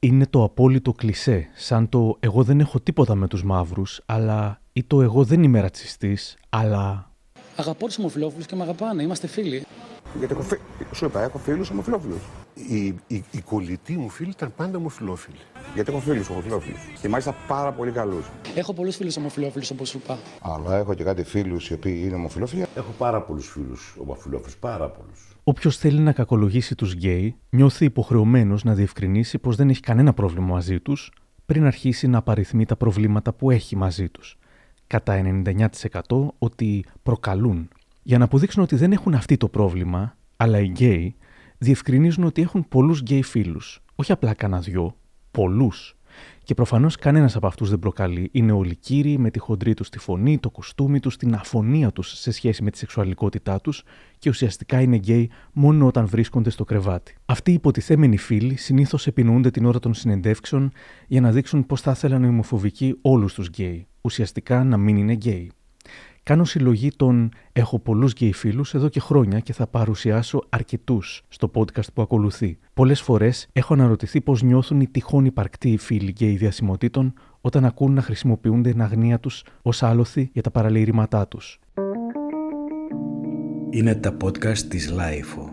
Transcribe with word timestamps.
Είναι 0.00 0.26
το 0.26 0.42
απόλυτο 0.42 0.92
κλισέ, 0.92 1.48
σαν 1.54 1.88
το 1.88 2.16
«εγώ 2.20 2.42
δεν 2.42 2.60
έχω 2.60 2.80
τίποτα 2.80 3.14
με 3.14 3.28
τους 3.28 3.44
μαύρους», 3.44 4.00
αλλά 4.06 4.60
ή 4.72 4.84
το 4.84 5.02
«εγώ 5.02 5.24
δεν 5.24 5.42
είμαι 5.42 5.60
ρατσιστής», 5.60 6.36
αλλά... 6.48 7.10
Αγαπώ 7.56 7.86
τους 7.86 7.98
ομοφυλόφιλους 7.98 8.46
και 8.46 8.56
με 8.56 8.62
αγαπάνε. 8.62 9.02
Είμαστε 9.02 9.26
φίλοι. 9.26 9.66
Γιατί 10.18 10.32
έχω, 10.34 10.42
φι- 10.42 10.60
σου 10.94 11.04
είπα, 11.04 11.22
έχω 11.22 11.38
φίλους 11.38 11.70
ομοφυλόφιλους. 11.70 12.18
Οι, 12.54 12.86
οι, 12.86 13.24
οι 13.30 13.40
κολλητοί 13.40 13.96
μου 13.96 14.08
φίλοι 14.08 14.30
ήταν 14.30 14.52
πάντα 14.56 14.76
ομοφυλόφιλοι. 14.78 15.36
Γιατί 15.74 15.90
έχω 15.92 16.00
φίλους 16.00 16.30
ομοφυλόφιλους. 16.30 16.80
Και 17.00 17.08
μάλιστα 17.08 17.34
πάρα 17.48 17.72
πολύ 17.72 17.90
καλούς. 17.90 18.26
Έχω 18.54 18.72
πολλούς 18.72 18.96
φίλους 18.96 19.16
ομοφυλόφιλους, 19.16 19.70
όπως 19.70 19.88
σου 19.88 20.00
είπα. 20.04 20.18
Αλλά 20.40 20.76
έχω 20.76 20.94
και 20.94 21.04
κάτι 21.04 21.22
φίλους 21.24 21.70
οι 21.70 21.72
οποίοι 21.72 22.02
είναι 22.04 22.14
ομοφυλόφιλοι. 22.14 22.64
Έχω 22.74 22.90
πάρα 22.98 23.22
πολλούς 23.22 23.46
φίλους 23.48 23.94
ομοφυλόφιλους. 23.98 24.56
Πάρα 24.56 24.88
πολλούς. 24.88 25.36
Όποιος 25.48 25.76
θέλει 25.76 26.00
να 26.00 26.12
κακολογήσει 26.12 26.74
τους 26.74 26.92
γκέι, 26.92 27.36
νιώθει 27.50 27.84
υποχρεωμένος 27.84 28.64
να 28.64 28.74
διευκρινίσει 28.74 29.38
πως 29.38 29.56
δεν 29.56 29.68
έχει 29.68 29.80
κανένα 29.80 30.12
πρόβλημα 30.12 30.46
μαζί 30.46 30.80
τους 30.80 31.12
πριν 31.46 31.64
αρχίσει 31.64 32.06
να 32.08 32.18
απαριθμεί 32.18 32.64
τα 32.64 32.76
προβλήματα 32.76 33.32
που 33.32 33.50
έχει 33.50 33.76
μαζί 33.76 34.08
τους. 34.08 34.38
Κατά 34.86 35.42
99% 35.44 36.28
ότι 36.38 36.84
προκαλούν. 37.02 37.68
Για 38.02 38.18
να 38.18 38.24
αποδείξουν 38.24 38.62
ότι 38.62 38.76
δεν 38.76 38.92
έχουν 38.92 39.14
αυτή 39.14 39.36
το 39.36 39.48
πρόβλημα, 39.48 40.16
αλλά 40.36 40.58
οι 40.58 40.66
γκέι 40.66 41.16
διευκρινίζουν 41.58 42.24
ότι 42.24 42.42
έχουν 42.42 42.68
πολλούς 42.68 43.00
γκέι 43.00 43.22
φίλους. 43.22 43.82
Όχι 43.94 44.12
απλά 44.12 44.34
κανένα 44.34 44.60
δυο, 44.60 44.96
πολλούς. 45.30 45.96
Και 46.48 46.54
προφανώς 46.54 46.96
κανένας 46.96 47.36
από 47.36 47.46
αυτούς 47.46 47.70
δεν 47.70 47.78
προκαλεί. 47.78 48.28
Είναι 48.32 48.52
όλοι 48.52 48.76
κύριοι 48.76 49.18
με 49.18 49.30
τη 49.30 49.38
χοντρή 49.38 49.74
τους 49.74 49.88
τη 49.88 49.98
φωνή, 49.98 50.38
το 50.38 50.50
κοστούμι 50.50 51.00
τους, 51.00 51.16
την 51.16 51.34
αφωνία 51.34 51.92
τους 51.92 52.18
σε 52.18 52.30
σχέση 52.30 52.62
με 52.62 52.70
τη 52.70 52.78
σεξουαλικότητά 52.78 53.60
τους 53.60 53.82
και 54.18 54.28
ουσιαστικά 54.28 54.80
είναι 54.80 54.96
γκέι 54.96 55.30
μόνο 55.52 55.86
όταν 55.86 56.06
βρίσκονται 56.06 56.50
στο 56.50 56.64
κρεβάτι. 56.64 57.14
Αυτοί 57.26 57.50
οι 57.50 57.54
υποτιθέμενοι 57.54 58.16
φίλοι 58.16 58.56
συνήθως 58.56 59.06
επινοούνται 59.06 59.50
την 59.50 59.64
ώρα 59.64 59.78
των 59.78 59.94
συνεντεύξεων 59.94 60.72
για 61.06 61.20
να 61.20 61.30
δείξουν 61.30 61.66
πώς 61.66 61.80
θα 61.80 61.90
ήθελαν 61.90 62.22
οι 62.22 62.28
ομοφοβικοί 62.28 62.98
όλους 63.00 63.34
τους 63.34 63.48
γκέι. 63.48 63.86
Ουσιαστικά 64.00 64.64
να 64.64 64.76
μην 64.76 64.96
είναι 64.96 65.12
γκέι. 65.12 65.50
Κάνω 66.28 66.44
συλλογή 66.44 66.90
των 66.96 67.30
Έχω 67.52 67.78
πολλούς 67.78 68.12
γκέι 68.12 68.32
φίλους 68.32 68.74
εδώ 68.74 68.88
και 68.88 69.00
χρόνια 69.00 69.40
και 69.40 69.52
θα 69.52 69.66
παρουσιάσω 69.66 70.44
αρκετούς 70.48 71.22
στο 71.28 71.50
podcast 71.54 71.92
που 71.94 72.02
ακολουθεί. 72.02 72.58
Πολλές 72.74 73.00
φορές 73.00 73.48
έχω 73.52 73.74
αναρωτηθεί 73.74 74.20
πώς 74.20 74.42
νιώθουν 74.42 74.80
οι 74.80 74.88
τυχόν 74.88 75.24
υπαρκτοί 75.24 75.76
φίλοι 75.76 76.10
γκέι 76.10 76.36
διασημοτήτων 76.36 77.14
όταν 77.40 77.64
ακούν 77.64 77.92
να 77.92 78.02
χρησιμοποιούνται 78.02 78.70
εν 78.70 78.82
αγνοία 78.82 79.20
τους 79.20 79.44
ως 79.62 79.82
άλοθη 79.82 80.30
για 80.32 80.42
τα 80.42 80.50
παραλήρηματά 80.50 81.28
τους. 81.28 81.58
Είναι 83.70 83.94
τα 83.94 84.16
podcast 84.24 84.58
της 84.58 84.90
LiFO. 84.90 85.52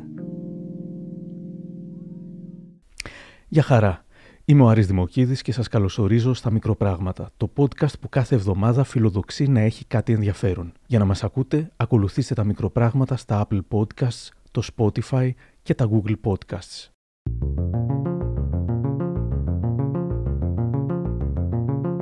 Γεια 3.48 3.64
χαρά. 3.64 4.05
Είμαι 4.48 4.64
ο 4.64 4.68
Άρης 4.70 4.88
Δημοκίδης 4.88 5.42
και 5.42 5.52
σας 5.52 5.68
καλωσορίζω 5.68 6.34
στα 6.34 6.52
Μικροπράγματα, 6.52 7.32
το 7.38 7.52
podcast 7.56 8.00
που 8.02 8.10
κάθε 8.10 8.36
εβδομάδα 8.36 8.84
φιλοδοξεί 8.84 9.48
να 9.48 9.60
έχει 9.60 9.86
κάτι 9.86 10.14
ενδιαφέρον. 10.14 10.72
Για 10.88 11.00
να 11.00 11.06
μας 11.06 11.24
ακούτε, 11.24 11.72
ακολουθήστε 11.76 12.34
τα 12.34 12.44
Μικροπράγματα 12.44 13.18
στα 13.18 13.48
Apple 13.48 13.60
Podcasts, 13.70 14.30
το 14.52 14.62
Spotify 14.76 15.30
και 15.64 15.74
τα 15.74 15.90
Google 15.92 16.16
Podcasts. 16.22 16.90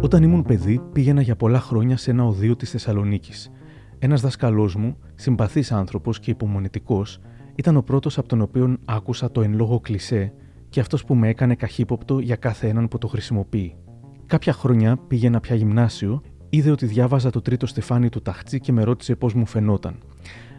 Όταν 0.01 0.23
ήμουν 0.23 0.43
παιδί, 0.43 0.81
πήγαινα 0.93 1.21
για 1.21 1.35
πολλά 1.35 1.59
χρόνια 1.59 1.97
σε 1.97 2.11
ένα 2.11 2.25
οδείο 2.25 2.55
της 2.55 2.69
Θεσσαλονίκης. 2.69 3.51
Ένας 3.99 4.21
δασκαλός 4.21 4.75
μου, 4.75 4.97
συμπαθής 5.15 5.71
άνθρωπος 5.71 6.19
και 6.19 6.31
υπομονετικός, 6.31 7.19
ήταν 7.55 7.77
ο 7.77 7.81
πρώτος 7.81 8.17
από 8.17 8.27
τον 8.27 8.41
οποίο 8.41 8.77
άκουσα 8.85 9.31
το 9.31 9.41
εν 9.41 9.55
λόγω 9.55 9.79
κλισέ 9.79 10.33
και 10.73 10.79
αυτός 10.79 11.05
που 11.05 11.15
με 11.15 11.27
έκανε 11.27 11.55
καχύποπτο 11.55 12.19
για 12.19 12.35
κάθε 12.35 12.67
έναν 12.67 12.87
που 12.87 12.97
το 12.97 13.07
χρησιμοποιεί. 13.07 13.75
Κάποια 14.25 14.53
χρόνια 14.53 14.97
πήγαινα 15.07 15.39
πια 15.39 15.55
γυμνάσιο, 15.55 16.21
είδε 16.49 16.71
ότι 16.71 16.85
διάβαζα 16.85 17.29
το 17.29 17.41
τρίτο 17.41 17.65
στεφάνι 17.65 18.09
του 18.09 18.21
ταχτσί 18.21 18.59
και 18.59 18.71
με 18.71 18.83
ρώτησε 18.83 19.15
πώς 19.15 19.33
μου 19.33 19.45
φαινόταν. 19.45 19.97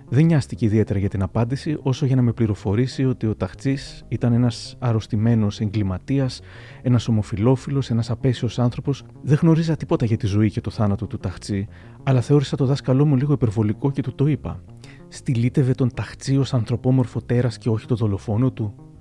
Δεν 0.08 0.24
νοιάστηκε 0.24 0.64
ιδιαίτερα 0.64 0.98
για 0.98 1.08
την 1.08 1.22
απάντηση, 1.22 1.78
όσο 1.82 2.06
για 2.06 2.16
να 2.16 2.22
με 2.22 2.32
πληροφορήσει 2.32 3.04
ότι 3.04 3.26
ο 3.26 3.34
Ταχτσή 3.34 3.78
ήταν 4.08 4.32
ένας 4.32 4.76
αρρωστημένος 4.78 5.60
εγκληματίας, 5.60 6.40
ένας 6.82 7.08
ομοφυλόφιλος, 7.08 7.90
ένας 7.90 8.10
απέσιος 8.10 8.58
άνθρωπος. 8.58 9.04
Δεν 9.22 9.38
γνωρίζα 9.40 9.76
τίποτα 9.76 10.04
για 10.04 10.16
τη 10.16 10.26
ζωή 10.26 10.50
και 10.50 10.60
το 10.60 10.70
θάνατο 10.70 11.06
του 11.06 11.18
Ταχτσή, 11.18 11.68
αλλά 12.02 12.20
θεώρησα 12.20 12.56
το 12.56 12.64
δάσκαλό 12.64 13.06
μου 13.06 13.16
λίγο 13.16 13.32
υπερβολικό 13.32 13.90
και 13.90 14.02
του 14.02 14.14
το 14.14 14.26
είπα. 14.26 14.62
Στυλίτευε 15.08 15.72
τον 15.72 15.94
Ταχτσή 15.94 16.36
ως 16.36 16.54
ανθρωπόμορφο 16.54 17.20
τέρας 17.20 17.58
και 17.58 17.68
όχι 17.68 17.86
το 17.86 17.94
δολοφόνο 17.94 18.50
του. 18.50 18.93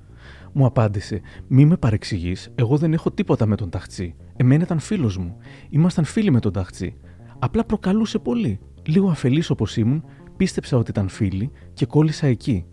Μου 0.54 0.66
απάντησε: 0.66 1.22
Μη 1.48 1.66
με 1.66 1.78
παρεξηγείς, 1.78 2.50
εγώ 2.56 2.78
δεν 2.78 2.94
έχω 2.94 3.12
τίποτα 3.12 3.46
με 3.46 3.56
τον 3.56 3.70
Ταχτσή. 3.70 4.16
Εμένα 4.36 4.64
ήταν 4.64 4.80
φίλος 4.80 5.18
μου. 5.18 5.38
Ήμασταν 5.70 6.04
φίλοι 6.04 6.32
με 6.32 6.40
τον 6.40 6.54
Ταχτσή. 6.54 6.96
Απλά 7.40 7.64
προκαλούσε 7.66 8.20
πολύ. 8.20 8.60
Λίγο 8.86 9.10
αφελής 9.10 9.50
όπως 9.50 9.78
ήμουν, 9.78 10.04
πίστεψα 10.38 10.78
ότι 10.78 10.90
ήταν 10.90 11.10
φίλοι 11.10 11.52
και 11.74 11.86
κόλλησα 11.86 12.28
εκεί. 12.28 12.66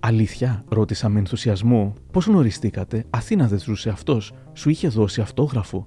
Αλήθεια, 0.00 0.64
ρώτησα 0.68 1.08
με 1.08 1.18
ενθουσιασμό. 1.18 1.94
Πώς 2.12 2.26
γνωριστήκατε, 2.26 3.04
Αθήνα 3.10 3.46
δεν 3.48 3.58
ζούσε 3.58 3.90
αυτός, 3.90 4.32
σου 4.52 4.70
είχε 4.70 4.88
δώσει 4.88 5.20
αυτόγραφο. 5.20 5.86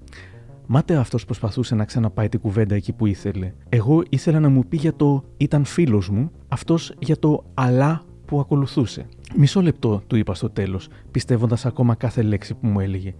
Μάτε 0.67 0.95
αυτός 0.95 1.25
προσπαθούσε 1.25 1.75
να 1.75 1.85
ξαναπάει 1.85 2.29
την 2.29 2.39
κουβέντα 2.39 2.75
εκεί 2.75 2.93
που 2.93 3.05
ήθελε. 3.05 3.53
Εγώ 3.69 4.03
ήθελα 4.09 4.39
να 4.39 4.49
μου 4.49 4.67
πει 4.67 4.77
για 4.77 4.95
το 4.95 5.23
ήταν 5.37 5.65
φίλος 5.65 6.09
μου, 6.09 6.31
αυτός 6.47 6.93
για 6.99 7.19
το 7.19 7.45
αλλά 7.53 8.01
που 8.25 8.39
ακολουθούσε. 8.39 9.05
Μισό 9.35 9.61
λεπτό, 9.61 10.01
του 10.07 10.15
είπα 10.15 10.33
στο 10.33 10.49
τέλος, 10.49 10.87
πιστεύοντας 11.11 11.65
ακόμα 11.65 11.95
κάθε 11.95 12.21
λέξη 12.21 12.53
που 12.53 12.67
μου 12.67 12.79
έλεγε. 12.79 13.13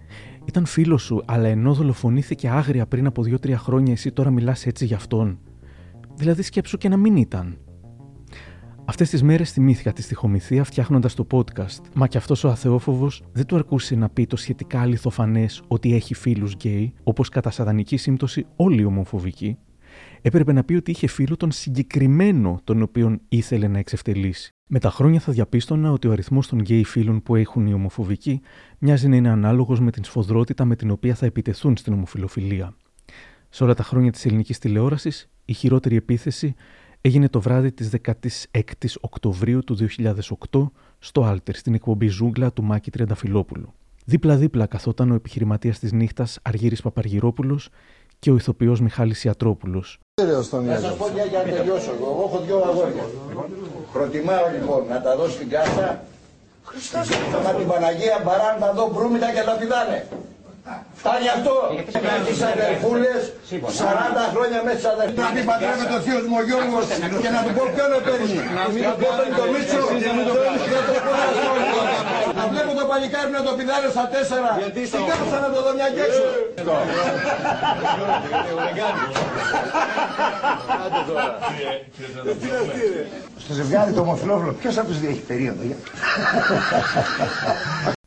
Ήταν 0.44 0.66
φίλος 0.66 1.02
σου, 1.02 1.22
αλλά 1.26 1.48
ενώ 1.48 1.74
δολοφονήθηκε 1.74 2.48
άγρια 2.48 2.86
πριν 2.86 3.06
από 3.06 3.22
δύο-τρία 3.22 3.58
χρόνια, 3.58 3.92
εσύ 3.92 4.12
τώρα 4.12 4.30
μιλάς 4.30 4.66
έτσι 4.66 4.84
για 4.84 4.96
αυτόν. 4.96 5.38
Δηλαδή, 6.14 6.42
σκέψου 6.42 6.78
και 6.78 6.88
να 6.88 6.96
μην 6.96 7.16
ήταν. 7.16 7.58
Αυτές 8.88 9.10
τις 9.10 9.22
μέρες 9.22 9.52
θυμήθηκα 9.52 9.92
τη 9.92 10.02
στοιχομηθεία 10.02 10.64
φτιάχνοντας 10.64 11.14
το 11.14 11.26
podcast. 11.30 11.80
Μα 11.94 12.06
και 12.06 12.18
αυτός 12.18 12.44
ο 12.44 12.48
αθεόφοβος 12.48 13.22
δεν 13.32 13.46
του 13.46 13.56
αρκούσε 13.56 13.94
να 13.94 14.08
πει 14.08 14.26
το 14.26 14.36
σχετικά 14.36 14.80
αληθοφανές 14.80 15.62
ότι 15.68 15.94
έχει 15.94 16.14
φίλους 16.14 16.52
γκέι, 16.52 16.92
όπως 17.02 17.28
κατά 17.28 17.50
σατανική 17.50 17.96
σύμπτωση 17.96 18.46
όλοι 18.56 18.80
οι 18.80 18.84
ομοφοβικοί. 18.84 19.58
Έπρεπε 20.26 20.52
να 20.52 20.64
πει 20.64 20.74
ότι 20.74 20.90
είχε 20.90 21.06
φίλο 21.06 21.36
τον 21.36 21.50
συγκεκριμένο 21.50 22.60
τον 22.64 22.82
οποίον 22.82 23.20
ήθελε 23.28 23.68
να 23.68 23.78
εξευτελίσει. 23.78 24.50
Με 24.66 24.78
τα 24.78 24.90
χρόνια 24.90 25.20
θα 25.20 25.32
διαπίστωνα 25.32 25.92
ότι 25.92 26.08
ο 26.08 26.12
αριθμός 26.12 26.48
των 26.48 26.58
γκέι 26.58 26.84
φίλων 26.84 27.22
που 27.22 27.34
έχουν 27.36 27.66
οι 27.66 27.72
ομοφοβικοί 27.72 28.40
μοιάζει 28.78 29.08
να 29.08 29.16
είναι 29.16 29.28
ανάλογος 29.28 29.80
με 29.80 29.90
την 29.90 30.04
σφοδρότητα 30.04 30.64
με 30.64 30.76
την 30.76 30.90
οποία 30.90 31.14
θα 31.14 31.26
επιτεθούν 31.26 31.76
στην 31.76 31.92
ομοφιλοφιλία. 31.92 32.76
Σε 33.48 33.64
όλα 33.64 33.74
τα 33.74 33.82
χρόνια 33.82 34.12
της 34.12 34.26
ελληνικής 34.26 34.58
τηλεόρασης, 34.58 35.30
η 35.44 35.52
χειρότερη 35.52 35.96
επίθεση 35.96 36.54
έγινε 37.00 37.28
το 37.28 37.40
βράδυ 37.40 37.72
της 37.72 37.90
16ης 37.90 38.94
Οκτωβρίου 39.00 39.64
του 39.64 39.76
2008 40.50 40.70
στο 40.98 41.22
Alter, 41.22 41.54
στην 41.54 41.74
εκπομπή 41.74 42.06
Ζούγκλα 42.08 42.52
του 42.52 42.62
Μάκη 42.62 42.90
Τριανταφυλόπουλου. 42.90 43.72
Δίπλα-δίπλα 44.04 44.66
καθόταν 44.66 45.10
ο 45.10 45.14
επιχειρηματίας 45.14 45.78
της 45.78 45.92
νύχτας 45.92 46.38
Αργύρης 46.42 46.82
Παπαργυρόπουλος 46.82 47.68
και 48.18 48.30
ο 48.30 48.34
ηθοποιός 48.34 48.80
Μιχάλης 48.80 49.24
Ιατρόπουλος. 49.24 49.98
Να 50.66 50.78
σας 50.78 50.96
πω 50.96 51.06
για 51.14 51.24
να 51.32 51.52
τελειώσω 51.52 51.90
εγώ. 51.96 52.08
Εγώ 52.12 52.22
έχω 52.28 52.42
δύο 52.46 52.56
αγόρια. 52.56 53.04
Προτιμάω 53.92 54.46
λοιπόν 54.54 54.84
να 54.88 55.00
τα 55.02 55.16
δω 55.16 55.28
στην 55.28 55.48
κάσα. 55.50 55.88
Μα 57.44 57.50
την 57.58 57.66
Παναγία 57.66 58.20
Μπαράν 58.24 58.54
να 58.60 58.72
δω 58.72 58.90
μπρούμητα 58.92 59.28
και 59.34 59.42
να 59.48 59.52
πηδάνε. 59.52 59.98
Φτάνει 61.00 61.28
αυτό. 61.36 61.54
Με 62.06 62.16
τις 62.26 62.40
αδερφούλες, 62.52 63.20
40 63.50 64.24
χρόνια 64.32 64.58
μέσα 64.66 64.78
στις 64.78 64.90
αδερφούλες. 64.94 65.26
Να 65.26 65.30
μην 65.36 65.44
παντρεύεται 65.50 65.94
ο 65.98 66.00
θείος 66.06 66.24
μου 66.30 66.36
ο 66.42 66.44
Γιώργος 66.48 66.84
και 67.22 67.30
να 67.36 67.40
του 67.44 67.52
πω 67.56 67.62
ποιο 67.74 67.84
με 67.92 67.98
παίρνει. 68.06 68.36
Να 68.58 68.64
μην 68.72 68.82
του 68.88 68.94
πω 69.02 69.08
το 69.38 69.44
Μίτσο. 69.52 69.80
Να 72.46 72.52
βλέπω 72.52 72.72
το 72.80 72.84
παλικάρι 72.90 73.30
να 73.38 73.42
το 73.46 73.52
πηδάνε 73.58 73.88
στα 73.94 74.04
τέσσερα. 74.14 74.50
Στην 74.90 75.02
κάσα 75.08 75.38
να 75.44 75.48
το 75.54 75.58
δω 75.64 75.70
μια 75.78 75.88
και 75.94 76.00
έξω. 76.06 76.22
Στο 83.36 83.52
ζευγάρι 83.54 83.92
το 83.92 84.00
ομοφυλόφιλο, 84.00 84.52
ποιος 84.52 84.78
από 84.78 84.86
τους 84.86 85.00
δύο 85.00 85.10
έχει 85.10 85.20
περίοδο. 85.20 85.62
για- 85.62 85.76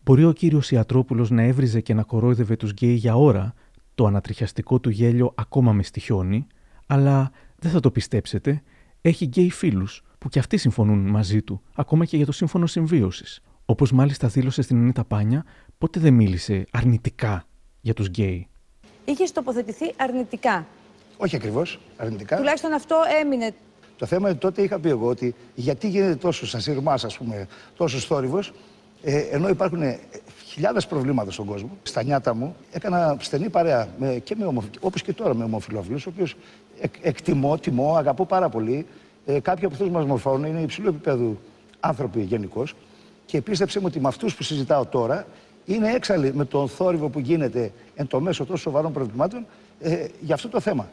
Μπορεί 0.04 0.26
ο 0.26 0.32
κύριος 0.32 0.72
Ιατρόπουλος 0.72 1.30
να 1.30 1.42
έβριζε 1.44 1.80
και 1.82 1.94
να 1.94 2.04
κορόιδευε 2.04 2.56
τους 2.56 2.72
γκέι 2.72 2.94
για 2.94 3.16
ώρα, 3.16 3.54
το 3.96 4.06
ανατριχιαστικό 4.06 4.80
του 4.80 4.90
γέλιο 4.90 5.32
ακόμα 5.36 5.72
με 5.74 5.84
στοιχειώνει, 5.84 6.48
αλλά 6.88 7.32
δεν 7.60 7.72
θα 7.72 7.80
το 7.80 7.92
πιστέψετε, 7.92 8.62
έχει 9.02 9.26
γκέι 9.26 9.50
φίλους 9.52 10.04
που 10.20 10.30
κι 10.30 10.40
αυτοί 10.40 10.58
συμφωνούν 10.58 11.10
μαζί 11.10 11.42
του, 11.42 11.62
ακόμα 11.76 12.06
και 12.06 12.18
για 12.18 12.26
το 12.26 12.32
σύμφωνο 12.32 12.66
συμβίωσης. 12.68 13.40
Όπως 13.70 13.92
μάλιστα 13.92 14.28
δήλωσε 14.28 14.62
στην 14.62 14.78
Ανίτα 14.78 15.04
Πάνια, 15.04 15.46
πότε 15.78 16.00
δεν 16.00 16.14
μίλησε 16.14 16.66
αρνητικά 16.72 17.44
για 17.82 17.94
τους 17.94 18.08
γκέι; 18.08 18.48
είχες 19.06 19.32
τοποθετηθεί 19.32 19.94
αρνητικά. 19.98 20.66
Όχι 21.18 21.36
ακριβώς, 21.36 21.80
αρνητικά. 21.98 22.38
Τουλάχιστον 22.38 22.74
αυτό 22.74 22.96
έμεινε. 23.22 23.54
Το 23.98 24.06
θέμα 24.06 24.22
είναι 24.22 24.30
ότι 24.30 24.40
τότε 24.40 24.62
είχα 24.62 24.80
πει 24.80 24.90
εγώ 24.90 25.08
ότι 25.08 25.36
γιατί 25.56 25.90
γίνεται 25.90 26.16
τόσο 26.16 26.48
σαν 26.48 26.62
σειρμάς, 26.62 27.04
ας 27.04 27.18
πούμε, 27.18 27.48
τόσος 27.76 28.06
θόρυβος, 28.06 28.54
ε, 29.04 29.18
ενώ 29.18 29.50
υπάρχουν 29.50 29.82
ε, 29.82 30.00
χιλιάδες 30.46 30.88
προβλήματα 30.88 31.32
στον 31.32 31.46
κόσμο. 31.46 31.78
Στα 31.84 32.04
νιάτα 32.04 32.34
μου 32.34 32.56
έκανα 32.72 33.18
στενή 33.20 33.50
παρέα 33.50 33.88
με, 34.00 34.22
και 34.24 34.36
με 34.36 34.62
όπως 34.80 35.02
και 35.02 35.14
τώρα 35.14 35.36
με 35.36 35.44
ομοφυλόφιλους, 35.44 36.06
ο 36.06 36.10
οποίος 36.10 36.36
εκ, 36.80 36.94
εκτιμώ, 37.02 37.58
τιμώ, 37.58 37.96
αγαπώ 37.96 38.26
πάρα 38.26 38.50
πολύ. 38.50 38.86
Ε, 39.26 39.40
κάποιοι 39.40 39.66
από 39.66 39.74
αυτούς 39.74 39.90
μας 39.90 40.06
μορφώνουν, 40.06 40.46
είναι 40.46 40.62
υψηλού 40.62 40.88
επίπεδου 40.88 41.40
άνθρωποι 41.80 42.22
γενικώς. 42.22 42.76
Και 43.30 43.42
πίστεψε 43.42 43.80
μου 43.80 43.86
ότι 43.88 44.00
με 44.00 44.08
αυτούς 44.08 44.36
που 44.36 44.44
συζητάω 44.44 44.86
τώρα 44.86 45.28
είναι 45.66 45.92
έξαλλοι 45.92 46.34
με 46.34 46.46
τον 46.46 46.68
θόρυβο 46.68 47.10
που 47.10 47.20
γίνεται 47.20 47.72
εν 47.96 48.08
τω 48.08 48.20
μέσω 48.20 48.46
τόσο 48.46 48.62
σοβαρών 48.62 48.94
προβλημάτων 48.94 49.46
ε, 49.80 50.06
για 50.22 50.36
αυτό 50.36 50.50
το 50.50 50.60
θέμα. 50.60 50.90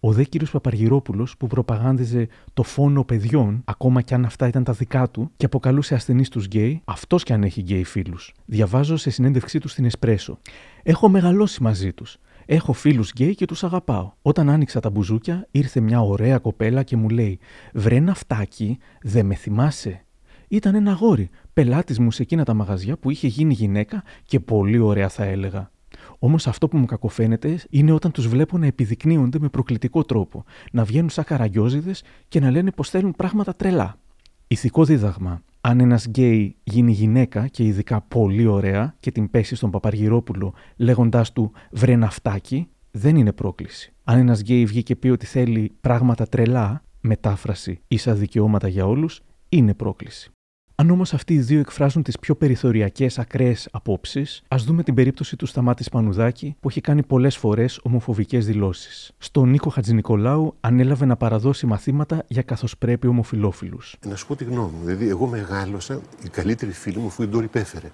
Ο 0.00 0.12
δε 0.12 0.24
κύριος 0.24 0.50
Παπαργυρόπουλος, 0.50 1.36
που 1.36 1.46
προπαγάνδιζε 1.46 2.28
το 2.54 2.62
φόνο 2.62 3.04
παιδιών, 3.04 3.62
ακόμα 3.64 4.00
κι 4.00 4.14
αν 4.14 4.24
αυτά 4.24 4.46
ήταν 4.46 4.64
τα 4.64 4.72
δικά 4.72 5.08
του, 5.08 5.30
και 5.36 5.44
αποκαλούσε 5.44 5.94
ασθενείς 5.94 6.28
τους 6.28 6.44
γκέι, 6.44 6.80
αυτός 6.84 7.22
κι 7.22 7.32
αν 7.32 7.42
έχει 7.42 7.60
γκέι 7.60 7.84
φίλους. 7.84 8.34
Διαβάζω 8.44 8.96
σε 8.96 9.10
συνέντευξή 9.10 9.58
τους 9.58 9.72
στην 9.72 9.84
Εσπρέσο. 9.84 10.38
Έχω 10.82 11.08
μεγαλώσει 11.08 11.62
μαζί 11.62 11.92
τους. 11.92 12.16
Έχω 12.46 12.72
φίλους 12.72 13.10
γκέι 13.10 13.34
και 13.34 13.46
τους 13.46 13.64
αγαπάω. 13.64 14.12
Όταν 14.22 14.50
άνοιξα 14.50 14.80
τα 14.80 14.90
μπουζούκια, 14.90 15.46
ήρθε 15.50 15.80
μια 15.80 16.00
ωραία 16.00 16.38
κοπέλα 16.38 16.82
και 16.82 16.96
μου 16.96 17.08
λέει: 17.08 17.38
Βρε 17.72 17.98
ναυτάκι, 17.98 18.78
δεν 19.02 19.26
με 19.26 19.34
θυμάσαι. 19.34 20.02
Ήταν 20.48 20.74
ένα 20.74 20.90
αγόρι, 20.90 21.30
πελάτης 21.58 21.98
μου 21.98 22.10
σε 22.10 22.22
εκείνα 22.22 22.44
τα 22.44 22.54
μαγαζιά 22.54 22.96
που 22.96 23.10
είχε 23.10 23.26
γίνει 23.26 23.54
γυναίκα 23.54 24.02
και 24.22 24.40
πολύ 24.40 24.78
ωραία 24.78 25.08
θα 25.08 25.24
έλεγα. 25.24 25.70
Όμως 26.18 26.46
αυτό 26.46 26.68
που 26.68 26.76
μου 26.76 26.84
κακοφαίνεται 26.84 27.58
είναι 27.70 27.92
όταν 27.92 28.10
τους 28.10 28.28
βλέπω 28.28 28.58
να 28.58 28.66
επιδεικνύονται 28.66 29.38
με 29.38 29.48
προκλητικό 29.48 30.02
τρόπο, 30.02 30.44
να 30.72 30.84
βγαίνουν 30.84 31.10
σαν 31.10 31.24
καραγκιόζηδες 31.24 31.94
και 32.28 32.40
να 32.40 32.50
λένε 32.50 32.70
πως 32.70 32.90
θέλουν 32.90 33.12
πράγματα 33.16 33.54
τρελά. 33.54 33.98
Ηθικό 34.46 34.84
δίδαγμα. 34.84 35.42
Αν 35.60 35.80
ένας 35.80 36.06
γκέι 36.06 36.56
γίνει 36.64 36.92
γυναίκα 36.92 37.46
και 37.46 37.64
ειδικά 37.64 38.00
πολύ 38.00 38.46
ωραία 38.46 38.96
και 39.00 39.10
την 39.10 39.30
πέσει 39.30 39.54
στον 39.54 39.70
Παπαργυρόπουλο 39.70 40.54
λέγοντάς 40.76 41.32
του 41.32 41.52
βρε 41.70 41.96
ναυτάκι, 41.96 42.68
δεν 42.90 43.16
είναι 43.16 43.32
πρόκληση. 43.32 43.92
Αν 44.04 44.18
ένας 44.18 44.40
γκέι 44.40 44.64
βγει 44.64 44.82
και 44.82 44.96
πει 44.96 45.08
ότι 45.08 45.26
θέλει 45.26 45.72
πράγματα 45.80 46.26
τρελά, 46.26 46.82
μετάφραση 47.00 47.80
ίσα 47.88 48.14
δικαιώματα 48.14 48.68
για 48.68 48.86
όλους, 48.86 49.20
είναι 49.48 49.74
πρόκληση. 49.74 50.32
Αν 50.80 50.90
όμως 50.90 51.14
αυτοί 51.14 51.34
οι 51.34 51.38
δύο 51.38 51.60
εκφράζουν 51.60 52.02
τις 52.02 52.18
πιο 52.18 52.34
περιθωριακές 52.34 53.18
ακραίες 53.18 53.68
απόψεις, 53.72 54.42
ας 54.48 54.64
δούμε 54.64 54.82
την 54.82 54.94
περίπτωση 54.94 55.36
του 55.36 55.46
Σταμάτη 55.46 55.84
Πανουδάκη, 55.90 56.56
που 56.60 56.68
έχει 56.68 56.80
κάνει 56.80 57.02
πολλές 57.02 57.36
φορές 57.36 57.80
ομοφοβικές 57.82 58.46
δηλώσεις. 58.46 59.12
Στον 59.18 59.48
Νίκο 59.48 59.70
Χατζηνικολάου 59.70 60.54
ανέλαβε 60.60 61.04
να 61.04 61.16
παραδώσει 61.16 61.66
μαθήματα 61.66 62.24
για 62.28 62.42
καθώς 62.42 62.78
πρέπει 62.78 63.06
ομοφυλόφιλους. 63.06 63.96
Να 64.06 64.16
σου 64.16 64.26
πω 64.26 64.36
τη 64.36 64.44
γνώμη 64.44 64.70
μου. 64.78 64.84
Δηλαδή, 64.84 65.08
εγώ 65.08 65.26
μεγάλωσα, 65.26 66.00
η 66.24 66.28
καλύτερη 66.28 66.72
φίλη 66.72 66.98
μου, 66.98 67.06
αφού 67.06 67.22
η 67.22 67.26
Ντόρι 67.26 67.46
πέφερε. 67.46 67.90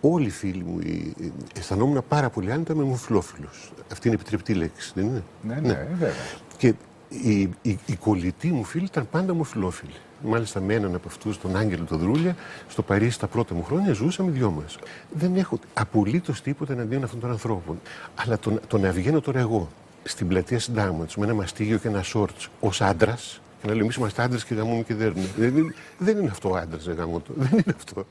Όλοι 0.00 0.26
οι 0.26 0.30
φίλοι 0.30 0.64
μου 0.64 0.78
οι, 0.78 1.14
αισθανόμουν 1.58 2.04
πάρα 2.08 2.30
πολύ 2.30 2.52
άνετα 2.52 2.74
με 2.74 2.82
ομοφυλόφιλους. 2.82 3.72
Αυτή 3.92 4.08
είναι 4.08 4.16
επιτρεπτή 4.16 4.54
λέξη, 4.54 4.92
δεν 4.94 5.04
είναι; 5.04 5.22
Ναι, 5.42 5.54
ναι, 5.54 5.60
ναι. 5.60 5.88
βέβαια. 5.90 6.12
Και 6.56 6.74
οι, 7.08 7.40
οι, 7.62 7.78
οι 7.86 7.96
κολλητοί 7.96 8.48
μου 8.48 8.64
φίλοι 8.64 8.84
ήταν 8.84 9.08
πάντα 9.10 9.32
ομοφυλόφιλοι. 9.32 9.92
Μάλιστα 10.22 10.60
με 10.60 10.74
έναν 10.74 10.94
από 10.94 11.08
αυτούς, 11.08 11.40
τον 11.40 11.56
Άγγελο 11.56 11.84
τον 11.84 11.98
Δρούλια, 11.98 12.36
στο 12.68 12.82
Παρίσι 12.82 13.18
τα 13.18 13.26
πρώτα 13.26 13.54
μου 13.54 13.64
χρόνια 13.64 13.92
ζούσαμε 13.92 14.30
δυο 14.30 14.50
μας. 14.50 14.78
Δεν 15.10 15.36
έχω 15.36 15.58
απολύτως 15.74 16.42
τίποτα 16.42 16.72
εναντίον 16.72 17.04
αυτών 17.04 17.20
των 17.20 17.30
ανθρώπων. 17.30 17.80
Αλλά 18.14 18.38
το, 18.38 18.58
το 18.66 18.78
να 18.78 18.90
βγαίνω 18.90 19.20
τώρα 19.20 19.38
εγώ 19.38 19.68
στην 20.02 20.28
πλατεία 20.28 20.58
Συντάγματος 20.58 21.16
με 21.16 21.24
ένα 21.24 21.34
μαστίγιο 21.34 21.78
και 21.78 21.88
ένα 21.88 22.02
σορτ 22.02 22.36
ως 22.60 22.80
άντρας 22.80 23.40
και 23.60 23.66
να 23.66 23.74
λέω 23.74 23.82
εμείς 23.82 23.96
είμαστε 23.96 24.22
άντρες 24.22 24.44
και 24.44 24.54
γαμούμε 24.54 24.82
και 24.82 24.94
δέρνουμε. 24.94 25.28
Δεν, 25.36 25.74
δεν 25.98 26.18
είναι 26.18 26.30
αυτό 26.30 26.50
ο 26.50 26.56
άντρας, 26.56 26.84
ρε 26.84 26.94
γαμώτο. 26.94 27.32
Δεν 27.42 27.52
είναι 27.52 27.74
αυτό. 27.76 28.06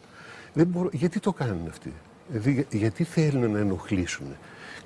Δεν 0.53 0.67
μπορώ, 0.67 0.89
γιατί 0.91 1.19
το 1.19 1.33
κάνουν 1.33 1.67
αυτοί; 1.69 1.93
Δηλαδή, 2.27 2.67
γιατί 2.71 3.03
θέλουν 3.03 3.51
να 3.51 3.59
ενοχλήσουν; 3.59 4.25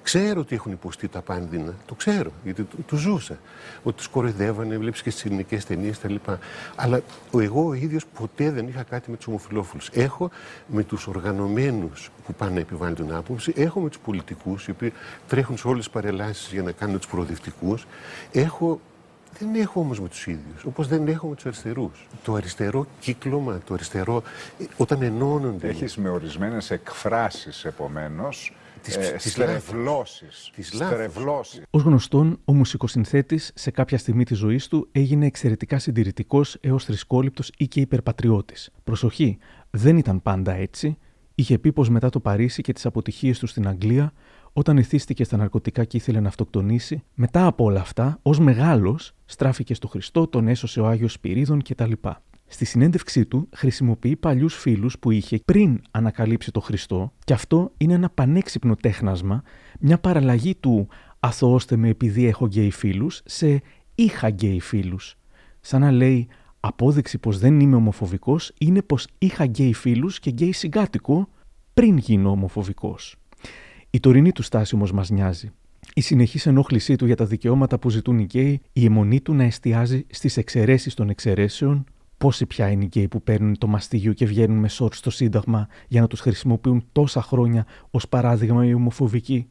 Ξέρω 0.07 0.39
ότι 0.39 0.55
έχουν 0.55 0.71
υποστεί 0.71 1.07
τα 1.07 1.21
πάνδυνα. 1.21 1.73
Το 1.85 1.95
ξέρω, 1.95 2.31
γιατί 2.43 2.63
το, 2.63 2.75
το 2.87 2.95
ζούσα. 2.95 3.37
Ότι 3.83 3.97
τους 3.97 4.07
κοροϊδεύανε, 4.07 4.77
βλέπεις 4.77 5.01
και 5.01 5.09
στις 5.09 5.25
ελληνικές 5.25 5.65
ταινίες 5.65 5.97
κτλ. 5.97 6.15
Αλλά 6.75 7.01
εγώ 7.33 7.65
ο 7.67 7.73
ίδιος 7.73 8.05
ποτέ 8.05 8.51
δεν 8.51 8.67
είχα 8.67 8.83
κάτι 8.83 9.09
με 9.11 9.17
τους 9.17 9.27
ομοφυλόφιλους. 9.27 9.89
Έχω 9.93 10.29
με 10.67 10.83
τους 10.83 11.07
οργανωμένους 11.07 12.09
που 12.25 12.33
πάνε 12.33 12.51
να 12.53 12.59
επιβάλλουν 12.59 12.95
την 12.95 13.13
άποψη, 13.13 13.53
έχω 13.55 13.79
με 13.79 13.89
τους 13.89 13.99
πολιτικούς, 13.99 14.67
οι 14.67 14.71
οποίοι 14.71 14.93
τρέχουν 15.27 15.57
σε 15.57 15.67
όλες 15.67 15.83
τις 15.83 15.93
παρελάσεις 15.93 16.51
για 16.51 16.61
να 16.61 16.71
κάνουν 16.71 16.97
τους 16.97 17.07
προοδευτικούς. 17.07 17.85
Έχω 18.31 18.79
δεν 19.39 19.55
έχω 19.55 19.79
όμως 19.79 19.99
με 19.99 20.07
τους 20.07 20.27
ίδιους, 20.27 20.63
όπως 20.65 20.87
δεν 20.87 21.07
έχω 21.07 21.27
με 21.27 21.35
τους 21.35 21.45
αριστερούς. 21.45 22.07
Το 22.23 22.33
αριστερό 22.33 22.85
κύκλωμα, 22.99 23.59
το 23.65 23.73
αριστερό. 23.73 24.23
ε, 24.59 24.63
Όταν 24.77 25.01
ενώνονται. 25.01 25.67
Έχεις 25.67 25.97
με 25.97 26.09
ορισμένες 26.09 26.71
εκφράσεις 26.71 27.65
επομένως. 27.65 28.51
Τις- 28.95 29.09
ε, 29.09 29.11
τις 29.11 29.31
στρεβλώσεις. 29.31 30.49
Τις 30.55 30.73
λάθος. 30.73 30.95
Στρεβλώσεις. 30.95 31.61
Ω 31.69 31.77
γνωστόν, 31.77 32.39
ο 32.45 32.53
μουσικοσυνθέτης 32.53 33.51
σε 33.55 33.71
κάποια 33.71 33.97
στιγμή 33.97 34.23
της 34.23 34.37
ζωής 34.37 34.67
του 34.67 34.87
έγινε 34.91 35.25
εξαιρετικά 35.25 35.79
συντηρητικός 35.79 36.57
έως 36.61 36.85
θρησκόληπτος 36.85 37.51
ή 37.57 37.67
και 37.67 37.79
υπερπατριώτης. 37.79 38.69
Προσοχή, 38.83 39.37
δεν 39.69 39.97
ήταν 39.97 40.21
πάντα 40.21 40.53
έτσι. 40.53 40.97
Είχε 41.35 41.57
πει 41.59 41.73
πως 41.73 41.89
μετά 41.89 42.09
το 42.09 42.19
Παρίσι 42.19 42.61
και 42.61 42.73
τις 42.73 42.85
αποτυχίες 42.85 43.39
του 43.39 43.47
στην 43.47 43.67
Αγγλία, 43.67 44.13
όταν 44.53 44.77
εθίστηκε 44.77 45.23
στα 45.23 45.37
ναρκωτικά 45.37 45.83
και 45.83 45.97
ήθελε 45.97 46.19
να 46.19 46.27
αυτοκτονήσει, 46.27 47.03
μετά 47.13 47.45
από 47.45 47.63
όλα 47.63 47.79
αυτά, 47.79 48.19
ως 48.21 48.39
μεγάλος, 48.39 49.13
στράφηκε 49.25 49.73
στο 49.73 49.87
Χριστό, 49.87 50.27
τον 50.27 50.47
έσωσε 50.47 50.79
ο 50.79 50.87
Άγιος 50.87 51.13
Σπυρίδων 51.13 51.61
κτλ. 51.61 51.91
Στη 52.47 52.65
συνέντευξή 52.65 53.25
του 53.25 53.49
χρησιμοποιεί 53.55 54.15
παλιούς 54.15 54.55
φίλους 54.55 54.99
που 54.99 55.11
είχε 55.11 55.39
πριν 55.45 55.81
ανακαλύψει 55.91 56.51
το 56.51 56.59
Χριστό, 56.59 57.13
και 57.23 57.33
αυτό 57.33 57.71
είναι 57.77 57.93
ένα 57.93 58.09
πανέξυπνο 58.09 58.75
τέχνασμα, 58.75 59.41
μια 59.79 59.99
παραλλαγή 59.99 60.55
του 60.55 60.87
αθωώστε 61.19 61.75
με 61.75 61.89
επειδή 61.89 62.25
έχω 62.25 62.45
γκέι 62.45 62.71
φίλους 62.71 63.21
σε 63.25 63.61
είχα 63.95 64.29
γκέι 64.29 64.59
φίλους. 64.59 65.15
Σαν 65.59 65.81
να 65.81 65.91
λέει 65.91 66.27
απόδειξη 66.59 67.17
πως 67.17 67.39
δεν 67.39 67.59
είμαι 67.59 67.75
ομοφοβικός 67.75 68.51
είναι 68.59 68.81
πως 68.81 69.07
είχα 69.17 69.45
γκέι 69.45 69.73
φίλους 69.73 70.19
και 70.19 70.29
γκέι 70.29 70.51
συγκάτοικο 70.51 71.29
πριν 71.73 71.97
γίνω 71.97 72.29
ομοφοβικός. 72.29 73.15
Η 73.89 73.99
τωρινή 73.99 74.31
του 74.31 74.41
στάση 74.41 74.75
όμως 74.75 74.91
μας 74.91 75.09
νοιάζει. 75.09 75.51
Η 75.93 76.01
συνεχής 76.01 76.45
ενόχλησή 76.45 76.95
του 76.95 77.05
για 77.05 77.15
τα 77.15 77.25
δικαιώματα 77.25 77.79
που 77.79 77.89
ζητούν 77.89 78.19
οι 78.19 78.23
γκέι, 78.23 78.61
η 78.73 78.85
εμμονή 78.85 79.21
του 79.21 79.33
να 79.33 79.43
εστιάζει 79.43 80.05
στις 80.09 80.37
εξαιρέσεις 80.37 80.93
των 80.93 81.09
εξαιρέσεων, 81.09 81.85
πόσοι 82.17 82.45
πια 82.45 82.69
είναι 82.69 82.83
οι 82.83 82.87
γκέι 82.87 83.07
που 83.07 83.23
παίρνουν 83.23 83.57
το 83.57 83.67
μαστίγιο 83.67 84.13
και 84.13 84.25
βγαίνουν 84.25 84.57
με 84.57 84.67
σορτ 84.67 84.93
στο 84.93 85.09
Σύνταγμα 85.09 85.67
για 85.87 86.01
να 86.01 86.07
τους 86.07 86.19
χρησιμοποιούν 86.19 86.85
τόσα 86.91 87.21
χρόνια 87.21 87.65
ως 87.91 88.07
παράδειγμα 88.07 88.65
οι 88.65 88.73
ομοφοβικοί; 88.73 89.47